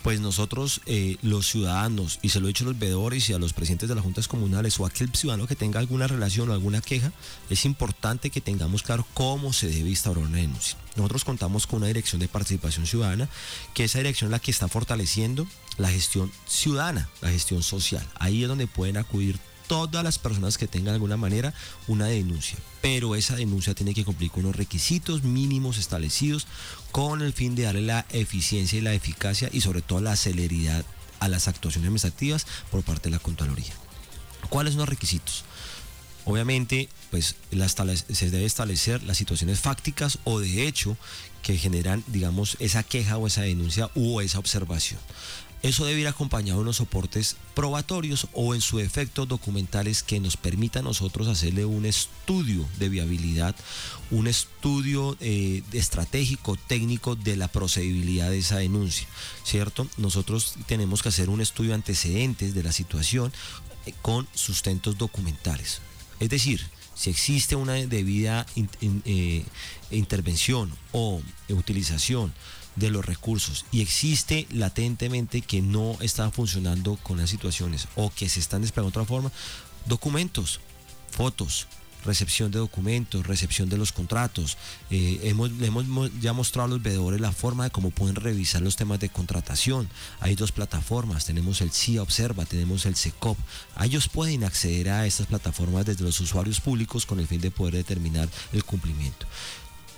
pues 0.04 0.20
nosotros 0.20 0.82
eh, 0.86 1.16
los 1.22 1.48
ciudadanos, 1.48 2.20
y 2.22 2.28
se 2.28 2.38
lo 2.38 2.46
he 2.46 2.50
dicho 2.50 2.62
a 2.62 2.68
los 2.68 2.78
veedores 2.78 3.28
y 3.28 3.32
a 3.32 3.40
los 3.40 3.52
presidentes 3.52 3.88
de 3.88 3.96
las 3.96 4.04
juntas 4.04 4.28
comunales 4.28 4.78
o 4.78 4.84
a 4.84 4.88
aquel 4.88 5.12
ciudadano 5.12 5.48
que 5.48 5.56
tenga 5.56 5.80
alguna 5.80 6.06
relación 6.06 6.48
o 6.48 6.52
alguna 6.52 6.80
queja, 6.80 7.10
es 7.50 7.64
importante 7.64 8.30
que 8.30 8.40
tengamos 8.40 8.84
claro 8.84 9.04
cómo 9.14 9.52
se 9.52 9.66
debe 9.66 9.90
instaurar 9.90 10.26
una 10.26 10.38
denuncia. 10.38 10.78
Nosotros 10.94 11.24
contamos 11.24 11.66
con 11.66 11.78
una 11.78 11.88
dirección 11.88 12.20
de 12.20 12.28
participación 12.28 12.86
ciudadana, 12.86 13.28
que 13.74 13.82
esa 13.82 13.98
dirección 13.98 14.28
es 14.28 14.32
la 14.32 14.38
que 14.38 14.52
está 14.52 14.68
fortaleciendo 14.68 15.44
la 15.78 15.90
gestión 15.90 16.30
ciudadana, 16.46 17.08
la 17.20 17.30
gestión 17.30 17.62
social. 17.62 18.06
Ahí 18.16 18.42
es 18.42 18.48
donde 18.48 18.66
pueden 18.66 18.96
acudir 18.96 19.38
todas 19.66 20.04
las 20.04 20.18
personas 20.18 20.58
que 20.58 20.66
tengan 20.66 20.92
de 20.92 20.94
alguna 20.94 21.16
manera 21.16 21.54
una 21.86 22.06
denuncia. 22.06 22.58
Pero 22.82 23.14
esa 23.14 23.36
denuncia 23.36 23.74
tiene 23.74 23.94
que 23.94 24.04
cumplir 24.04 24.30
con 24.30 24.44
unos 24.44 24.56
requisitos 24.56 25.22
mínimos 25.22 25.78
establecidos 25.78 26.46
con 26.92 27.22
el 27.22 27.32
fin 27.32 27.54
de 27.54 27.64
darle 27.64 27.82
la 27.82 28.06
eficiencia 28.10 28.78
y 28.78 28.82
la 28.82 28.94
eficacia 28.94 29.48
y 29.52 29.60
sobre 29.60 29.82
todo 29.82 30.00
la 30.00 30.16
celeridad 30.16 30.84
a 31.20 31.28
las 31.28 31.48
actuaciones 31.48 31.86
administrativas 31.86 32.46
por 32.70 32.82
parte 32.82 33.08
de 33.08 33.16
la 33.16 33.18
Contraloría. 33.18 33.72
¿Cuáles 34.50 34.74
son 34.74 34.80
los 34.80 34.88
requisitos? 34.88 35.44
Obviamente, 36.26 36.88
pues 37.10 37.36
se 38.12 38.30
debe 38.30 38.46
establecer 38.46 39.02
las 39.02 39.18
situaciones 39.18 39.60
fácticas 39.60 40.18
o 40.24 40.40
de 40.40 40.66
hecho 40.66 40.96
que 41.42 41.58
generan, 41.58 42.02
digamos, 42.06 42.56
esa 42.60 42.82
queja 42.82 43.18
o 43.18 43.26
esa 43.26 43.42
denuncia 43.42 43.90
u 43.94 44.20
esa 44.20 44.38
observación. 44.38 44.98
Eso 45.64 45.86
debe 45.86 46.02
ir 46.02 46.08
acompañado 46.08 46.58
de 46.58 46.64
unos 46.64 46.76
soportes 46.76 47.36
probatorios 47.54 48.28
o 48.34 48.54
en 48.54 48.60
su 48.60 48.80
efecto 48.80 49.24
documentales 49.24 50.02
que 50.02 50.20
nos 50.20 50.36
permita 50.36 50.80
a 50.80 50.82
nosotros 50.82 51.26
hacerle 51.26 51.64
un 51.64 51.86
estudio 51.86 52.68
de 52.78 52.90
viabilidad, 52.90 53.56
un 54.10 54.26
estudio 54.26 55.16
eh, 55.20 55.62
estratégico, 55.72 56.56
técnico 56.56 57.16
de 57.16 57.38
la 57.38 57.48
procedibilidad 57.48 58.28
de 58.28 58.40
esa 58.40 58.58
denuncia, 58.58 59.08
¿cierto? 59.42 59.88
Nosotros 59.96 60.56
tenemos 60.66 61.02
que 61.02 61.08
hacer 61.08 61.30
un 61.30 61.40
estudio 61.40 61.70
de 61.70 61.76
antecedentes 61.76 62.52
de 62.52 62.62
la 62.62 62.70
situación 62.70 63.32
eh, 63.86 63.94
con 64.02 64.28
sustentos 64.34 64.98
documentales. 64.98 65.80
Es 66.20 66.28
decir, 66.28 66.60
si 66.94 67.08
existe 67.08 67.56
una 67.56 67.72
debida 67.72 68.44
eh, 68.82 69.44
intervención 69.90 70.70
o 70.92 71.22
utilización 71.48 72.34
de 72.76 72.90
los 72.90 73.04
recursos 73.04 73.64
y 73.72 73.80
existe 73.80 74.46
latentemente 74.50 75.40
que 75.40 75.62
no 75.62 75.96
está 76.00 76.30
funcionando 76.30 76.96
con 77.02 77.18
las 77.18 77.30
situaciones 77.30 77.88
o 77.96 78.10
que 78.10 78.28
se 78.28 78.40
están 78.40 78.62
desplegando 78.62 78.90
de 78.90 79.00
otra 79.00 79.08
forma, 79.08 79.32
documentos, 79.86 80.60
fotos, 81.10 81.66
recepción 82.04 82.50
de 82.50 82.58
documentos, 82.58 83.26
recepción 83.26 83.68
de 83.68 83.78
los 83.78 83.92
contratos. 83.92 84.56
Eh, 84.90 85.20
hemos, 85.24 85.50
hemos 85.60 86.10
ya 86.20 86.32
mostrado 86.32 86.66
a 86.66 86.70
los 86.70 86.82
veedores 86.82 87.20
la 87.20 87.32
forma 87.32 87.64
de 87.64 87.70
cómo 87.70 87.90
pueden 87.90 88.16
revisar 88.16 88.62
los 88.62 88.76
temas 88.76 89.00
de 89.00 89.08
contratación. 89.08 89.88
Hay 90.20 90.34
dos 90.34 90.52
plataformas, 90.52 91.24
tenemos 91.24 91.60
el 91.60 91.72
CIA 91.72 92.02
Observa, 92.02 92.44
tenemos 92.44 92.86
el 92.86 92.96
SECOP. 92.96 93.38
Ellos 93.82 94.08
pueden 94.08 94.44
acceder 94.44 94.90
a 94.90 95.06
estas 95.06 95.26
plataformas 95.26 95.86
desde 95.86 96.04
los 96.04 96.20
usuarios 96.20 96.60
públicos 96.60 97.06
con 97.06 97.20
el 97.20 97.26
fin 97.26 97.40
de 97.40 97.50
poder 97.50 97.74
determinar 97.74 98.28
el 98.52 98.64
cumplimiento. 98.64 99.26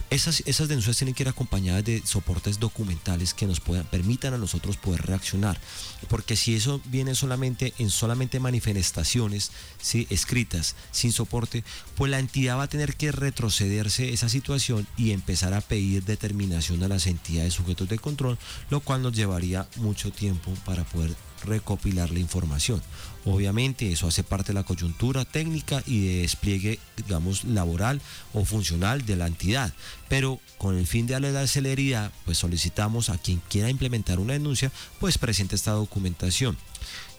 Esas, 0.08 0.42
esas 0.46 0.68
denuncias 0.68 0.96
tienen 0.96 1.14
que 1.14 1.24
ir 1.24 1.28
acompañadas 1.28 1.84
de 1.84 2.00
soportes 2.04 2.60
documentales 2.60 3.34
que 3.34 3.46
nos 3.46 3.58
puedan, 3.58 3.84
permitan 3.86 4.34
a 4.34 4.38
nosotros 4.38 4.76
poder 4.76 5.02
reaccionar. 5.02 5.58
Porque 6.08 6.36
si 6.36 6.54
eso 6.54 6.80
viene 6.84 7.14
solamente 7.14 7.74
en 7.78 7.90
solamente 7.90 8.38
manifestaciones 8.38 9.50
¿sí? 9.80 10.06
escritas, 10.10 10.76
sin 10.92 11.12
soporte, 11.12 11.64
pues 11.96 12.10
la 12.10 12.20
entidad 12.20 12.58
va 12.58 12.64
a 12.64 12.68
tener 12.68 12.96
que 12.96 13.10
retrocederse 13.10 14.12
esa 14.12 14.28
situación 14.28 14.86
y 14.96 15.10
empezar 15.10 15.54
a 15.54 15.60
pedir 15.60 16.04
determinación 16.04 16.82
a 16.84 16.88
las 16.88 17.06
entidades 17.06 17.54
sujetos 17.54 17.88
de 17.88 17.98
control, 17.98 18.38
lo 18.70 18.80
cual 18.80 19.02
nos 19.02 19.12
llevaría 19.12 19.68
mucho 19.76 20.12
tiempo 20.12 20.52
para 20.64 20.84
poder 20.84 21.14
recopilar 21.44 22.10
la 22.10 22.20
información. 22.20 22.80
Obviamente 23.26 23.90
eso 23.90 24.06
hace 24.06 24.22
parte 24.22 24.52
de 24.52 24.54
la 24.54 24.62
coyuntura 24.62 25.24
técnica 25.24 25.82
y 25.84 26.06
de 26.06 26.16
despliegue, 26.22 26.78
digamos, 26.96 27.42
laboral 27.42 28.00
o 28.32 28.44
funcional 28.44 29.04
de 29.04 29.16
la 29.16 29.26
entidad. 29.26 29.74
Pero 30.08 30.40
con 30.58 30.78
el 30.78 30.86
fin 30.86 31.08
de 31.08 31.18
la 31.18 31.46
celeridad, 31.48 32.12
pues 32.24 32.38
solicitamos 32.38 33.10
a 33.10 33.18
quien 33.18 33.42
quiera 33.48 33.68
implementar 33.68 34.20
una 34.20 34.34
denuncia, 34.34 34.70
pues 35.00 35.18
presente 35.18 35.56
esta 35.56 35.72
documentación. 35.72 36.56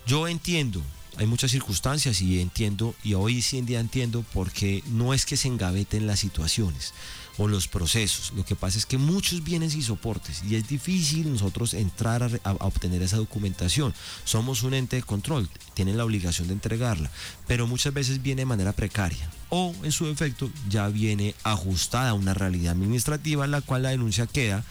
Yo 0.06 0.30
entiendo 0.30 0.82
hay 1.18 1.26
muchas 1.26 1.52
circunstancias 1.52 2.22
y 2.22 2.40
entiendo, 2.40 2.96
y 3.04 3.14
hoy 3.14 3.42
sí 3.42 3.58
en 3.58 3.66
día 3.66 3.80
entiendo, 3.80 4.24
porque 4.34 4.84
no 4.88 5.14
es 5.14 5.26
que 5.26 5.38
se 5.38 5.48
engaveten 5.48 6.08
las 6.08 6.20
situaciones 6.20 6.94
o 7.38 7.48
los 7.48 7.68
procesos. 7.68 8.34
Lo 8.36 8.46
que 8.46 8.56
pasa 8.56 8.78
es 8.78 8.86
que 8.86 8.98
muchos 8.98 9.44
bienes 9.44 9.76
y 9.76 9.82
soportes 9.82 10.44
y 10.44 10.56
es 10.56 10.68
difícil 10.68 11.32
nosotros 11.32 11.74
entrar 11.74 12.40
a, 12.44 12.52
obtener 12.54 13.02
esa 13.02 13.18
documentación. 13.18 13.94
Somos 14.24 14.64
un 14.64 14.74
ente 14.74 14.96
de 14.96 15.04
control, 15.04 15.50
tienen 15.74 15.98
la 15.98 16.06
obligación 16.06 16.48
de 16.48 16.54
entregarla, 16.54 17.12
pero 17.46 17.68
muchas 17.68 17.94
veces 17.94 18.22
viene 18.22 18.42
de 18.42 18.48
manera 18.48 18.74
precaria 18.74 19.30
o 19.50 19.74
en 19.84 19.92
su 19.92 20.06
defecto 20.06 20.50
ya 20.68 20.88
viene 20.90 21.36
ajustada 21.44 22.10
a 22.10 22.14
una 22.14 22.34
realidad 22.34 22.74
administrativa 22.74 23.46
en 23.46 23.52
la 23.52 23.62
cual 23.62 23.84
la 23.84 23.90
denuncia 23.90 24.28
queda 24.28 24.64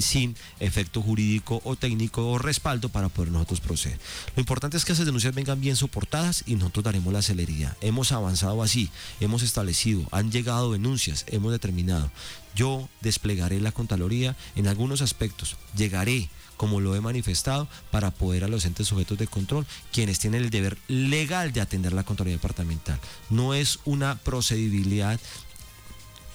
sin 0.00 0.36
efecto 0.58 1.02
jurídico 1.02 1.60
o 1.64 1.76
técnico 1.76 2.30
o 2.30 2.38
respaldo 2.38 2.88
para 2.88 3.08
poder 3.08 3.32
nosotros 3.32 3.60
proceder. 3.60 3.98
Lo 4.36 4.40
importante 4.40 4.76
es 4.76 4.84
que 4.84 4.92
esas 4.92 5.06
denuncias 5.06 5.34
vengan 5.34 5.60
bien 5.60 5.76
soportadas 5.76 6.44
y 6.46 6.54
nosotros 6.54 6.84
daremos 6.84 7.12
la 7.12 7.22
celeridad. 7.22 7.76
Hemos 7.80 8.12
avanzado 8.12 8.62
así, 8.62 8.90
hemos 9.20 9.42
establecido, 9.42 10.06
han 10.10 10.30
llegado 10.30 10.72
denuncias, 10.72 11.24
hemos 11.28 11.52
determinado. 11.52 12.10
Yo 12.54 12.88
desplegaré 13.00 13.60
la 13.60 13.72
Contraloría 13.72 14.36
en 14.56 14.66
algunos 14.66 15.02
aspectos, 15.02 15.56
llegaré 15.76 16.28
como 16.60 16.80
lo 16.80 16.94
he 16.94 17.00
manifestado, 17.00 17.68
para 17.90 18.10
poder 18.10 18.44
a 18.44 18.48
los 18.48 18.66
entes 18.66 18.86
sujetos 18.86 19.16
de 19.16 19.26
control, 19.26 19.64
quienes 19.92 20.18
tienen 20.18 20.42
el 20.42 20.50
deber 20.50 20.76
legal 20.88 21.54
de 21.54 21.62
atender 21.62 21.94
la 21.94 22.04
Contraloría 22.04 22.36
Departamental. 22.36 23.00
No 23.30 23.54
es 23.54 23.78
una 23.86 24.16
procedibilidad 24.18 25.18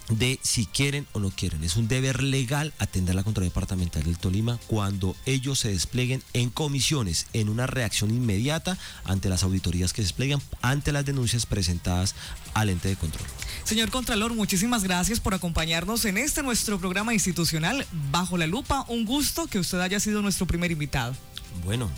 de 0.09 0.39
si 0.43 0.65
quieren 0.65 1.07
o 1.13 1.19
no 1.19 1.31
quieren. 1.31 1.63
Es 1.63 1.75
un 1.75 1.87
deber 1.87 2.21
legal 2.21 2.73
atender 2.79 3.15
la 3.15 3.23
Contraloría 3.23 3.49
Departamental 3.49 4.03
del 4.03 4.17
Tolima 4.17 4.59
cuando 4.67 5.15
ellos 5.25 5.59
se 5.59 5.69
desplieguen 5.69 6.23
en 6.33 6.49
comisiones, 6.49 7.27
en 7.33 7.49
una 7.49 7.67
reacción 7.67 8.11
inmediata 8.11 8.77
ante 9.03 9.29
las 9.29 9.43
auditorías 9.43 9.93
que 9.93 10.01
se 10.01 10.07
despliegan, 10.07 10.41
ante 10.61 10.91
las 10.91 11.05
denuncias 11.05 11.45
presentadas 11.45 12.15
al 12.53 12.69
ente 12.69 12.87
de 12.87 12.95
control. 12.95 13.27
Señor 13.63 13.89
Contralor, 13.89 14.33
muchísimas 14.33 14.83
gracias 14.83 15.19
por 15.19 15.33
acompañarnos 15.33 16.05
en 16.05 16.17
este 16.17 16.43
nuestro 16.43 16.79
programa 16.79 17.13
institucional 17.13 17.85
Bajo 18.11 18.37
la 18.37 18.47
Lupa. 18.47 18.85
Un 18.87 19.05
gusto 19.05 19.47
que 19.47 19.59
usted 19.59 19.79
haya 19.79 19.99
sido 19.99 20.21
nuestro 20.21 20.45
primer 20.45 20.71
invitado. 20.71 21.15
Bueno, 21.63 21.89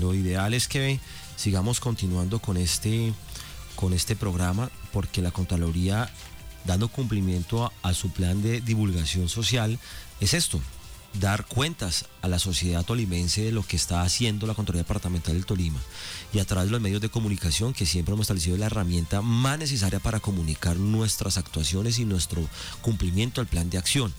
lo 0.00 0.14
ideal 0.14 0.54
es 0.54 0.68
que 0.68 1.00
sigamos 1.36 1.80
continuando 1.80 2.38
con 2.38 2.56
este, 2.56 3.12
con 3.74 3.92
este 3.92 4.16
programa 4.16 4.70
porque 4.92 5.22
la 5.22 5.30
Contraloría 5.30 6.10
dando 6.66 6.88
cumplimiento 6.88 7.72
a, 7.82 7.94
su 7.94 8.10
plan 8.10 8.42
de 8.42 8.60
divulgación 8.60 9.28
social, 9.28 9.78
es 10.20 10.34
esto, 10.34 10.60
dar 11.20 11.46
cuentas 11.46 12.06
a 12.22 12.28
la 12.28 12.38
sociedad 12.38 12.84
tolimense 12.84 13.42
de 13.42 13.52
lo 13.52 13.62
que 13.62 13.76
está 13.76 14.02
haciendo 14.02 14.46
la 14.46 14.54
Contraloría 14.54 14.82
Departamental 14.82 15.34
del 15.34 15.46
Tolima 15.46 15.80
y 16.32 16.40
a 16.40 16.44
través 16.44 16.66
de 16.66 16.72
los 16.72 16.80
medios 16.80 17.00
de 17.00 17.08
comunicación 17.08 17.72
que 17.72 17.86
siempre 17.86 18.12
hemos 18.12 18.24
establecido 18.24 18.56
la 18.56 18.66
herramienta 18.66 19.22
más 19.22 19.58
necesaria 19.58 20.00
para 20.00 20.20
comunicar 20.20 20.76
nuestras 20.76 21.38
actuaciones 21.38 21.98
y 21.98 22.04
nuestro 22.04 22.46
cumplimiento 22.82 23.40
al 23.40 23.46
plan 23.46 23.70
de 23.70 23.78
acción. 23.78 24.12